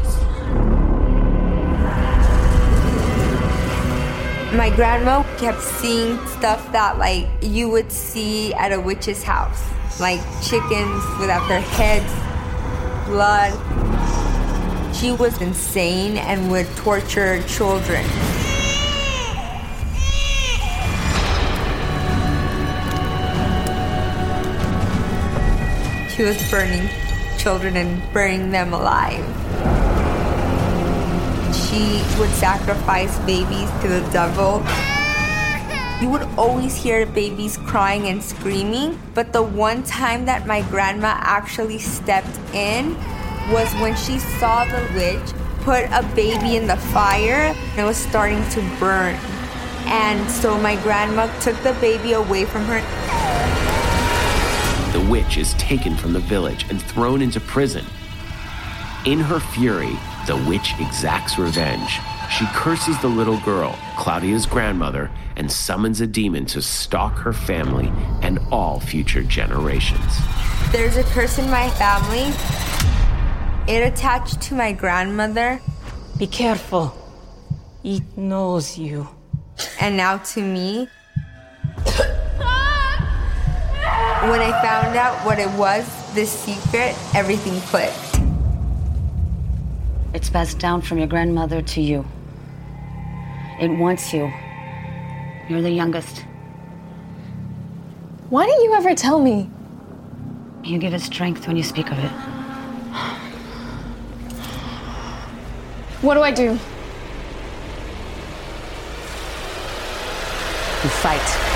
My 4.55 4.71
grandma 4.77 5.23
kept 5.39 5.63
seeing 5.63 6.19
stuff 6.27 6.71
that 6.73 6.99
like 6.99 7.27
you 7.41 7.71
would 7.71 7.91
see 7.91 8.53
at 8.55 8.73
a 8.73 8.81
witch's 8.81 9.23
house 9.23 9.63
like 10.01 10.21
chickens 10.43 11.05
without 11.19 11.47
their 11.49 11.61
heads, 11.61 12.13
blood. 13.07 13.53
She 14.95 15.13
was 15.13 15.41
insane 15.41 16.17
and 16.17 16.51
would 16.51 16.67
torture 16.77 17.43
children. 17.45 18.05
She 26.11 26.23
was 26.23 26.51
burning 26.51 26.89
children 27.39 27.77
and 27.77 28.01
burning 28.13 28.51
them 28.51 28.73
alive. 28.73 29.25
She 31.55 32.03
would 32.19 32.31
sacrifice 32.31 33.19
babies 33.27 33.69
to 33.83 33.89
the 33.89 34.09
devil. 34.13 34.63
You 36.05 36.11
would 36.11 36.29
always 36.37 36.77
hear 36.77 37.07
babies 37.07 37.57
crying 37.57 38.09
and 38.09 38.23
screaming, 38.23 39.01
but 39.15 39.33
the 39.33 39.43
one 39.43 39.83
time 39.85 40.27
that 40.27 40.47
my 40.47 40.61
grandma 40.69 41.17
actually 41.17 41.79
stepped 41.79 42.39
in 42.53 42.95
was 43.51 43.73
when 43.77 43.97
she 43.97 44.19
saw 44.19 44.67
the 44.67 44.87
witch 44.95 45.33
put 45.63 45.85
a 45.85 46.03
baby 46.15 46.57
in 46.59 46.67
the 46.67 46.77
fire 46.77 47.55
and 47.57 47.79
it 47.79 47.85
was 47.85 47.97
starting 47.97 48.47
to 48.51 48.61
burn. 48.79 49.15
And 49.87 50.31
so 50.31 50.59
my 50.59 50.77
grandma 50.83 51.27
took 51.41 51.57
the 51.63 51.73
baby 51.81 52.13
away 52.13 52.45
from 52.45 52.67
her. 52.67 52.83
The 54.93 55.11
witch 55.11 55.39
is 55.39 55.55
taken 55.55 55.97
from 55.97 56.13
the 56.13 56.21
village 56.21 56.67
and 56.69 56.83
thrown 56.83 57.23
into 57.23 57.41
prison. 57.41 57.87
In 59.07 59.21
her 59.21 59.41
fury, 59.41 59.97
the 60.27 60.37
witch 60.47 60.75
exacts 60.79 61.39
revenge. 61.39 61.99
She 62.31 62.47
curses 62.47 63.01
the 63.01 63.09
little 63.09 63.39
girl, 63.41 63.79
Claudia's 63.97 64.47
grandmother, 64.47 65.11
and 65.37 65.51
summons 65.51 66.01
a 66.01 66.07
demon 66.07 66.47
to 66.47 66.63
stalk 66.63 67.17
her 67.19 67.33
family 67.33 67.93
and 68.23 68.39
all 68.51 68.81
future 68.81 69.23
generations. 69.23 70.19
There's 70.73 70.97
a 70.97 71.05
curse 71.05 71.39
in 71.39 71.51
my 71.51 71.71
family. 71.71 72.33
It 73.73 73.81
attached 73.81 74.41
to 74.43 74.55
my 74.55 74.73
grandmother. 74.73 75.61
Be 76.19 76.27
careful. 76.27 76.97
It 77.83 78.03
knows 78.17 78.77
you. 78.79 79.09
And 79.81 79.97
now 79.97 80.19
to 80.19 80.43
me. 80.43 80.89
when 84.31 84.41
I 84.41 84.51
found 84.63 84.97
out 84.97 85.25
what 85.25 85.39
it 85.39 85.51
was, 85.51 85.87
this 86.15 86.31
secret, 86.31 86.97
everything 87.15 87.61
clicked. 87.69 88.21
It's 90.15 90.31
passed 90.31 90.59
down 90.59 90.81
from 90.81 90.99
your 90.99 91.09
grandmother 91.09 91.61
to 91.61 91.81
you. 91.81 92.05
It 93.61 93.69
wants 93.69 94.13
you. 94.13 94.33
You're 95.49 95.63
the 95.63 95.71
youngest. 95.71 96.25
Why 98.31 98.47
didn't 98.47 98.65
you 98.65 98.75
ever 98.75 98.95
tell 98.95 99.21
me? 99.21 99.49
You 100.65 100.79
give 100.79 100.95
it 100.95 101.01
strength 101.01 101.47
when 101.47 101.57
you 101.57 101.63
speak 101.63 101.93
of 101.93 101.99
it. 101.99 102.11
What 106.01 106.15
do 106.15 106.23
I 106.23 106.33
do? 106.33 106.59
You 110.83 110.91
fight. 110.91 111.54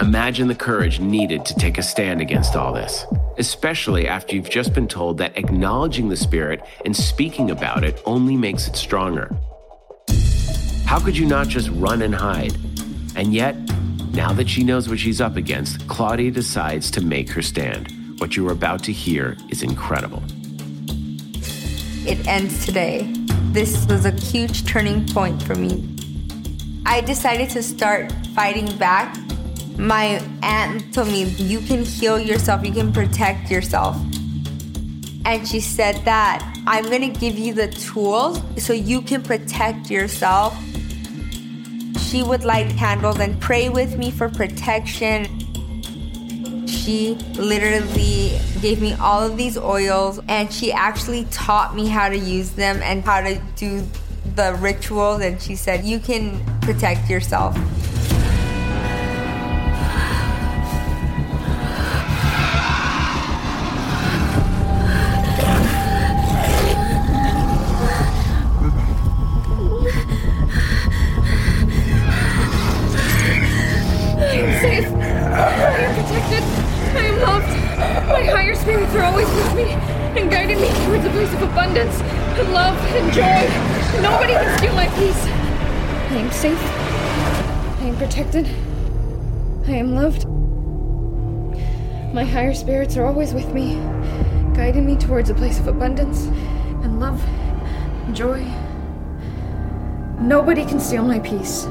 Imagine 0.00 0.46
the 0.46 0.54
courage 0.54 1.00
needed 1.00 1.46
to 1.46 1.54
take 1.54 1.78
a 1.78 1.82
stand 1.82 2.20
against 2.20 2.54
all 2.54 2.72
this, 2.74 3.06
especially 3.38 4.06
after 4.06 4.36
you've 4.36 4.50
just 4.50 4.74
been 4.74 4.86
told 4.86 5.16
that 5.18 5.38
acknowledging 5.38 6.10
the 6.10 6.16
spirit 6.16 6.62
and 6.84 6.94
speaking 6.94 7.50
about 7.50 7.82
it 7.82 8.02
only 8.04 8.36
makes 8.36 8.68
it 8.68 8.76
stronger. 8.76 9.34
How 10.84 11.00
could 11.00 11.16
you 11.16 11.24
not 11.24 11.48
just 11.48 11.70
run 11.70 12.02
and 12.02 12.14
hide? 12.14 12.54
And 13.16 13.32
yet, 13.32 13.56
now 14.12 14.34
that 14.34 14.50
she 14.50 14.62
knows 14.62 14.86
what 14.86 14.98
she's 14.98 15.22
up 15.22 15.36
against, 15.36 15.88
Claudia 15.88 16.30
decides 16.30 16.90
to 16.90 17.00
make 17.00 17.30
her 17.30 17.40
stand. 17.40 17.90
What 18.18 18.36
you 18.36 18.46
are 18.48 18.52
about 18.52 18.82
to 18.84 18.92
hear 18.92 19.34
is 19.48 19.62
incredible. 19.62 20.22
It 22.06 22.26
ends 22.26 22.66
today. 22.66 23.10
This 23.52 23.86
was 23.86 24.04
a 24.04 24.10
huge 24.10 24.66
turning 24.66 25.06
point 25.06 25.42
for 25.42 25.54
me. 25.54 25.88
I 26.84 27.00
decided 27.00 27.48
to 27.50 27.62
start 27.62 28.12
fighting 28.34 28.76
back. 28.76 29.16
My 29.78 30.22
aunt 30.42 30.94
told 30.94 31.08
me, 31.08 31.24
You 31.24 31.60
can 31.60 31.84
heal 31.84 32.18
yourself, 32.18 32.64
you 32.64 32.72
can 32.72 32.92
protect 32.92 33.50
yourself. 33.50 33.96
And 35.26 35.46
she 35.46 35.60
said 35.60 35.96
that 36.04 36.56
I'm 36.66 36.84
gonna 36.84 37.08
give 37.08 37.38
you 37.38 37.52
the 37.52 37.68
tools 37.68 38.40
so 38.56 38.72
you 38.72 39.02
can 39.02 39.22
protect 39.22 39.90
yourself. 39.90 40.56
She 41.98 42.22
would 42.22 42.44
light 42.44 42.70
candles 42.76 43.18
and 43.18 43.38
pray 43.40 43.68
with 43.68 43.98
me 43.98 44.10
for 44.10 44.28
protection. 44.28 45.26
She 46.66 47.14
literally 47.34 48.38
gave 48.62 48.80
me 48.80 48.94
all 48.94 49.22
of 49.22 49.36
these 49.36 49.58
oils 49.58 50.20
and 50.28 50.52
she 50.52 50.72
actually 50.72 51.24
taught 51.26 51.74
me 51.74 51.88
how 51.88 52.08
to 52.08 52.16
use 52.16 52.52
them 52.52 52.80
and 52.82 53.04
how 53.04 53.20
to 53.20 53.40
do 53.56 53.84
the 54.36 54.56
rituals. 54.60 55.20
And 55.20 55.42
she 55.42 55.56
said, 55.56 55.84
You 55.84 55.98
can 55.98 56.40
protect 56.60 57.10
yourself. 57.10 57.56
Always 79.06 79.28
with 79.28 79.54
me 79.54 79.72
and 80.20 80.30
guided 80.30 80.58
me 80.58 80.68
towards 80.84 81.04
a 81.04 81.10
place 81.10 81.32
of 81.34 81.42
abundance 81.42 82.00
and 82.00 82.52
love 82.52 82.76
and 82.96 83.12
joy. 83.12 84.02
Nobody 84.02 84.32
can 84.32 84.58
steal 84.58 84.74
my 84.74 84.88
peace. 84.98 85.24
I 86.10 86.16
am 86.16 86.30
safe. 86.32 86.60
I 87.80 87.84
am 87.84 87.96
protected. 87.96 88.46
I 89.68 89.76
am 89.76 89.94
loved. 89.94 90.26
My 92.12 92.24
higher 92.24 92.52
spirits 92.52 92.96
are 92.96 93.06
always 93.06 93.32
with 93.32 93.52
me, 93.54 93.76
guiding 94.54 94.84
me 94.84 94.96
towards 94.96 95.30
a 95.30 95.34
place 95.34 95.60
of 95.60 95.68
abundance 95.68 96.24
and 96.82 96.98
love 96.98 97.22
and 98.06 98.16
joy. 98.16 98.42
Nobody 100.20 100.64
can 100.64 100.80
steal 100.80 101.04
my 101.04 101.20
peace. 101.20 101.68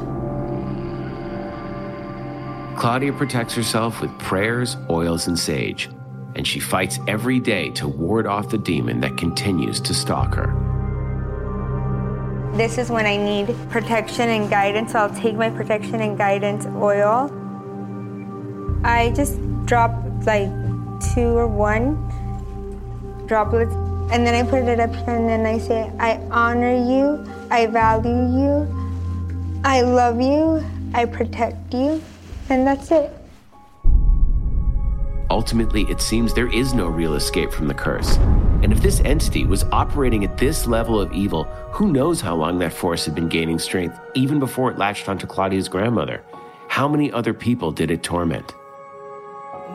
Claudia 2.78 3.12
protects 3.12 3.54
herself 3.54 4.00
with 4.00 4.16
prayers, 4.18 4.76
oils, 4.88 5.26
and 5.26 5.38
sage, 5.38 5.90
and 6.36 6.46
she 6.46 6.60
fights 6.60 7.00
every 7.08 7.40
day 7.40 7.70
to 7.70 7.88
ward 7.88 8.26
off 8.26 8.50
the 8.50 8.58
demon 8.58 9.00
that 9.00 9.16
continues 9.16 9.80
to 9.80 9.94
stalk 9.94 10.34
her. 10.34 10.52
This 12.54 12.78
is 12.78 12.90
when 12.90 13.06
I 13.06 13.16
need 13.16 13.54
protection 13.70 14.28
and 14.28 14.48
guidance. 14.48 14.92
So 14.92 15.00
I'll 15.00 15.14
take 15.14 15.34
my 15.34 15.50
protection 15.50 16.00
and 16.00 16.16
guidance 16.16 16.66
oil. 16.76 17.32
I 18.84 19.12
just 19.16 19.40
drop 19.64 19.92
like 20.24 20.48
two 21.14 21.36
or 21.36 21.48
one 21.48 21.96
droplets, 23.26 23.72
and 24.12 24.26
then 24.26 24.34
I 24.34 24.48
put 24.48 24.62
it 24.68 24.78
up 24.78 24.94
here, 24.94 25.16
and 25.16 25.28
then 25.28 25.44
I 25.46 25.58
say, 25.58 25.90
I 25.98 26.18
honor 26.30 26.76
you, 26.76 27.26
I 27.50 27.66
value 27.66 28.10
you, 28.10 29.60
I 29.64 29.80
love 29.80 30.20
you, 30.20 30.64
I 30.94 31.06
protect 31.06 31.74
you, 31.74 32.00
and 32.48 32.66
that's 32.66 32.90
it. 32.92 33.15
Ultimately, 35.30 35.82
it 35.90 36.00
seems 36.00 36.32
there 36.32 36.52
is 36.52 36.72
no 36.72 36.86
real 36.86 37.14
escape 37.14 37.52
from 37.52 37.66
the 37.66 37.74
curse. 37.74 38.16
And 38.62 38.72
if 38.72 38.80
this 38.80 39.00
entity 39.00 39.44
was 39.44 39.64
operating 39.72 40.24
at 40.24 40.38
this 40.38 40.66
level 40.66 41.00
of 41.00 41.12
evil, 41.12 41.44
who 41.72 41.92
knows 41.92 42.20
how 42.20 42.36
long 42.36 42.58
that 42.60 42.72
force 42.72 43.04
had 43.04 43.14
been 43.14 43.28
gaining 43.28 43.58
strength, 43.58 43.98
even 44.14 44.38
before 44.38 44.70
it 44.70 44.78
latched 44.78 45.08
onto 45.08 45.26
Claudia's 45.26 45.68
grandmother? 45.68 46.22
How 46.68 46.86
many 46.86 47.10
other 47.10 47.34
people 47.34 47.72
did 47.72 47.90
it 47.90 48.02
torment? 48.02 48.52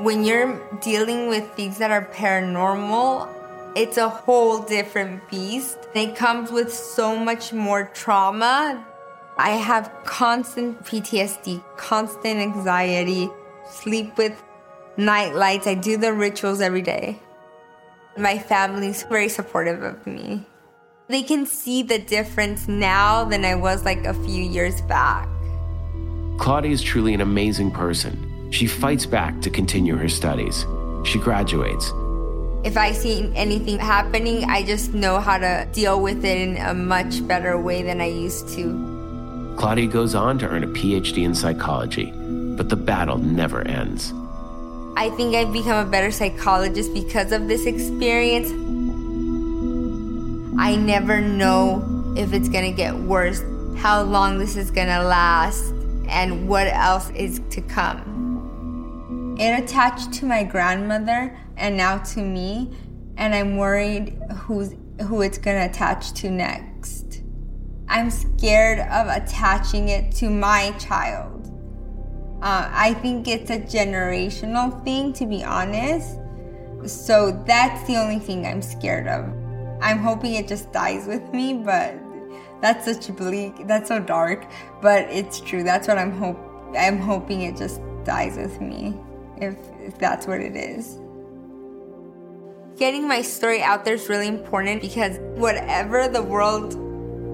When 0.02 0.24
you're 0.24 0.60
dealing 0.80 1.28
with 1.28 1.52
things 1.54 1.78
that 1.80 1.92
are 1.92 2.06
paranormal, 2.06 3.28
it's 3.76 3.98
a 3.98 4.08
whole 4.08 4.60
different 4.64 5.30
beast. 5.30 5.78
It 5.94 6.16
comes 6.16 6.50
with 6.50 6.74
so 6.74 7.16
much 7.16 7.52
more 7.52 7.92
trauma. 7.94 8.86
I 9.38 9.52
have 9.52 9.92
constant 10.06 10.84
PTSD, 10.86 11.64
constant 11.76 12.40
anxiety, 12.40 13.30
sleep 13.70 14.18
with 14.18 14.42
night 14.98 15.36
lights. 15.36 15.68
I 15.68 15.76
do 15.76 15.98
the 15.98 16.14
rituals 16.14 16.62
every 16.62 16.82
day. 16.82 17.20
My 18.18 18.38
family's 18.38 19.04
very 19.04 19.30
supportive 19.30 19.84
of 19.84 20.06
me. 20.06 20.46
They 21.08 21.24
can 21.24 21.46
see 21.46 21.84
the 21.84 22.00
difference 22.00 22.68
now 22.68 23.26
than 23.26 23.44
I 23.44 23.56
was 23.56 23.84
like 23.84 24.06
a 24.06 24.14
few 24.14 24.44
years 24.44 24.82
back. 24.82 25.28
Claudia 26.38 26.72
is 26.72 26.82
truly 26.82 27.14
an 27.14 27.22
amazing 27.22 27.72
person. 27.72 28.50
She 28.52 28.68
fights 28.68 29.06
back 29.06 29.42
to 29.42 29.50
continue 29.50 29.96
her 29.96 30.10
studies. 30.10 30.66
She 31.04 31.20
graduates. 31.20 31.92
If 32.64 32.78
I 32.78 32.92
see 32.92 33.32
anything 33.36 33.80
happening, 33.80 34.46
I 34.46 34.64
just 34.64 34.94
know 34.94 35.20
how 35.20 35.38
to 35.38 35.68
deal 35.74 36.02
with 36.02 36.24
it 36.24 36.38
in 36.38 36.58
a 36.58 36.74
much 36.74 37.26
better 37.28 37.60
way 37.60 37.82
than 37.82 38.02
I 38.02 38.08
used 38.08 38.50
to. 38.50 39.56
Claudia 39.58 39.88
goes 39.88 40.16
on 40.16 40.40
to 40.40 40.48
earn 40.48 40.64
a 40.64 40.68
PhD 40.68 41.24
in 41.24 41.36
psychology, 41.36 42.12
but 42.56 42.70
the 42.70 42.76
battle 42.76 43.18
never 43.18 43.68
ends. 43.68 44.14
I 44.96 45.10
think 45.10 45.36
I've 45.36 45.54
become 45.54 45.88
a 45.88 45.90
better 45.90 46.12
psychologist 46.12 46.94
because 46.94 47.32
of 47.32 47.48
this 47.48 47.66
experience. 47.66 48.52
I 50.60 50.76
never 50.76 51.22
know 51.22 52.14
if 52.16 52.34
it's 52.34 52.50
gonna 52.50 52.72
get 52.72 52.96
worse, 52.96 53.42
how 53.78 54.04
long 54.04 54.38
this 54.38 54.56
is 54.56 54.70
gonna 54.70 55.04
last, 55.04 55.74
and 56.08 56.48
what 56.48 56.68
else 56.68 57.10
is 57.12 57.42
to 57.52 57.62
come. 57.62 59.38
It 59.40 59.64
attached 59.64 60.14
to 60.14 60.26
my 60.26 60.44
grandmother 60.44 61.36
and 61.58 61.78
now 61.78 61.98
to 62.00 62.22
me, 62.22 62.78
and 63.18 63.34
I'm 63.34 63.58
worried 63.58 64.20
who's 64.44 64.76
who 65.08 65.22
it's 65.22 65.38
gonna 65.38 65.66
attach 65.66 66.14
to 66.22 66.30
next. 66.30 67.22
I'm 67.88 68.12
scared 68.12 68.80
of 68.80 69.08
attaching 69.08 69.90
it 69.90 70.12
to 70.16 70.30
my 70.30 70.72
child. 70.80 71.41
Uh, 72.42 72.68
I 72.72 72.96
think 72.96 73.28
it's 73.28 73.52
a 73.52 73.60
generational 73.60 74.84
thing, 74.84 75.14
to 75.14 75.28
be 75.28 75.44
honest. 75.44 76.18
So 76.86 77.44
that's 77.46 77.86
the 77.88 77.98
only 77.98 78.18
thing 78.18 78.48
I'm 78.48 78.64
scared 78.64 79.08
of. 79.08 79.26
I'm 79.82 80.00
hoping 80.00 80.34
it 80.34 80.48
just 80.48 80.72
dies 80.72 81.06
with 81.06 81.32
me, 81.34 81.54
but 81.54 81.94
that's 82.62 82.86
such 82.86 83.16
bleak. 83.16 83.68
That's 83.68 83.90
so 83.90 84.00
dark, 84.00 84.46
but 84.82 85.02
it's 85.10 85.40
true. 85.40 85.64
That's 85.64 85.88
what 85.88 86.00
I'm 86.00 86.12
hope. 86.12 86.40
I'm 86.76 86.98
hoping 86.98 87.42
it 87.42 87.58
just 87.58 87.80
dies 88.06 88.38
with 88.38 88.60
me, 88.60 88.96
if, 89.38 89.56
if 89.80 89.98
that's 90.00 90.26
what 90.26 90.40
it 90.40 90.56
is. 90.56 90.98
Getting 92.78 93.08
my 93.08 93.22
story 93.22 93.62
out 93.62 93.86
there 93.86 93.96
is 93.96 94.10
really 94.10 94.28
important 94.28 94.82
because 94.82 95.20
whatever 95.40 96.08
the 96.08 96.24
world 96.24 96.74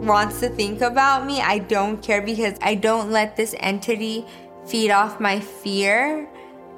wants 0.05 0.39
to 0.41 0.49
think 0.49 0.81
about 0.81 1.25
me, 1.25 1.41
I 1.41 1.59
don't 1.59 2.01
care 2.01 2.21
because 2.21 2.57
I 2.61 2.75
don't 2.75 3.11
let 3.11 3.37
this 3.37 3.55
entity 3.59 4.25
feed 4.67 4.91
off 4.91 5.19
my 5.19 5.39
fear 5.39 6.27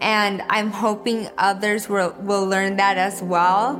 And 0.01 0.41
I'm 0.49 0.71
hoping 0.71 1.27
others 1.37 1.89
will, 1.89 2.15
will 2.21 2.45
learn 2.45 2.77
that 2.77 2.97
as 2.97 3.21
well. 3.21 3.75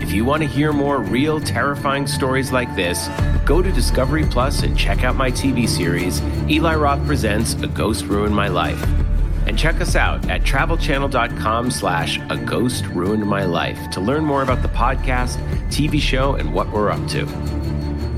If 0.00 0.16
you 0.16 0.24
want 0.24 0.42
to 0.42 0.48
hear 0.48 0.72
more 0.72 0.98
real, 0.98 1.40
terrifying 1.40 2.08
stories 2.08 2.50
like 2.50 2.74
this, 2.74 3.08
go 3.44 3.62
to 3.62 3.70
Discovery 3.70 4.26
Plus 4.28 4.64
and 4.64 4.76
check 4.76 5.04
out 5.04 5.14
my 5.14 5.30
TV 5.30 5.68
series, 5.68 6.20
Eli 6.48 6.74
Roth 6.74 7.06
Presents 7.06 7.54
A 7.62 7.68
Ghost 7.68 8.06
Ruined 8.06 8.34
My 8.34 8.48
Life. 8.48 8.84
And 9.46 9.58
check 9.58 9.80
us 9.80 9.96
out 9.96 10.28
at 10.28 10.42
travelchannel.com 10.42 11.70
slash 11.70 12.20
A 12.30 12.36
Ghost 12.36 12.86
Ruined 12.86 13.26
My 13.26 13.44
Life 13.44 13.90
to 13.90 14.00
learn 14.00 14.24
more 14.24 14.42
about 14.42 14.62
the 14.62 14.68
podcast, 14.68 15.36
TV 15.68 16.00
show, 16.00 16.34
and 16.34 16.54
what 16.54 16.70
we're 16.70 16.90
up 16.90 17.06
to. 17.08 17.26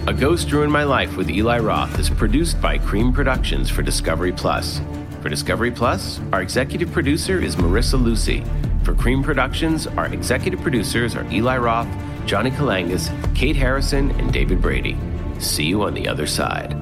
A 0.08 0.12
Ghost 0.12 0.50
Ruined 0.50 0.72
My 0.72 0.82
Life 0.82 1.16
with 1.16 1.30
Eli 1.30 1.58
Roth 1.60 1.98
is 1.98 2.10
produced 2.10 2.60
by 2.60 2.76
Cream 2.76 3.12
Productions 3.12 3.70
for 3.70 3.82
Discovery 3.82 4.32
Plus. 4.32 4.80
For 5.20 5.28
Discovery 5.28 5.70
Plus, 5.70 6.20
our 6.32 6.42
executive 6.42 6.90
producer 6.90 7.40
is 7.40 7.54
Marissa 7.54 8.02
Lucy. 8.02 8.44
For 8.82 8.94
Cream 8.94 9.22
Productions, 9.22 9.86
our 9.86 10.06
executive 10.06 10.60
producers 10.60 11.14
are 11.14 11.24
Eli 11.30 11.56
Roth, 11.56 11.86
Johnny 12.26 12.50
Kalangis, 12.50 13.08
Kate 13.36 13.54
Harrison, 13.54 14.10
and 14.12 14.32
David 14.32 14.60
Brady. 14.60 14.98
See 15.38 15.66
you 15.66 15.82
on 15.82 15.94
the 15.94 16.08
other 16.08 16.26
side. 16.26 16.81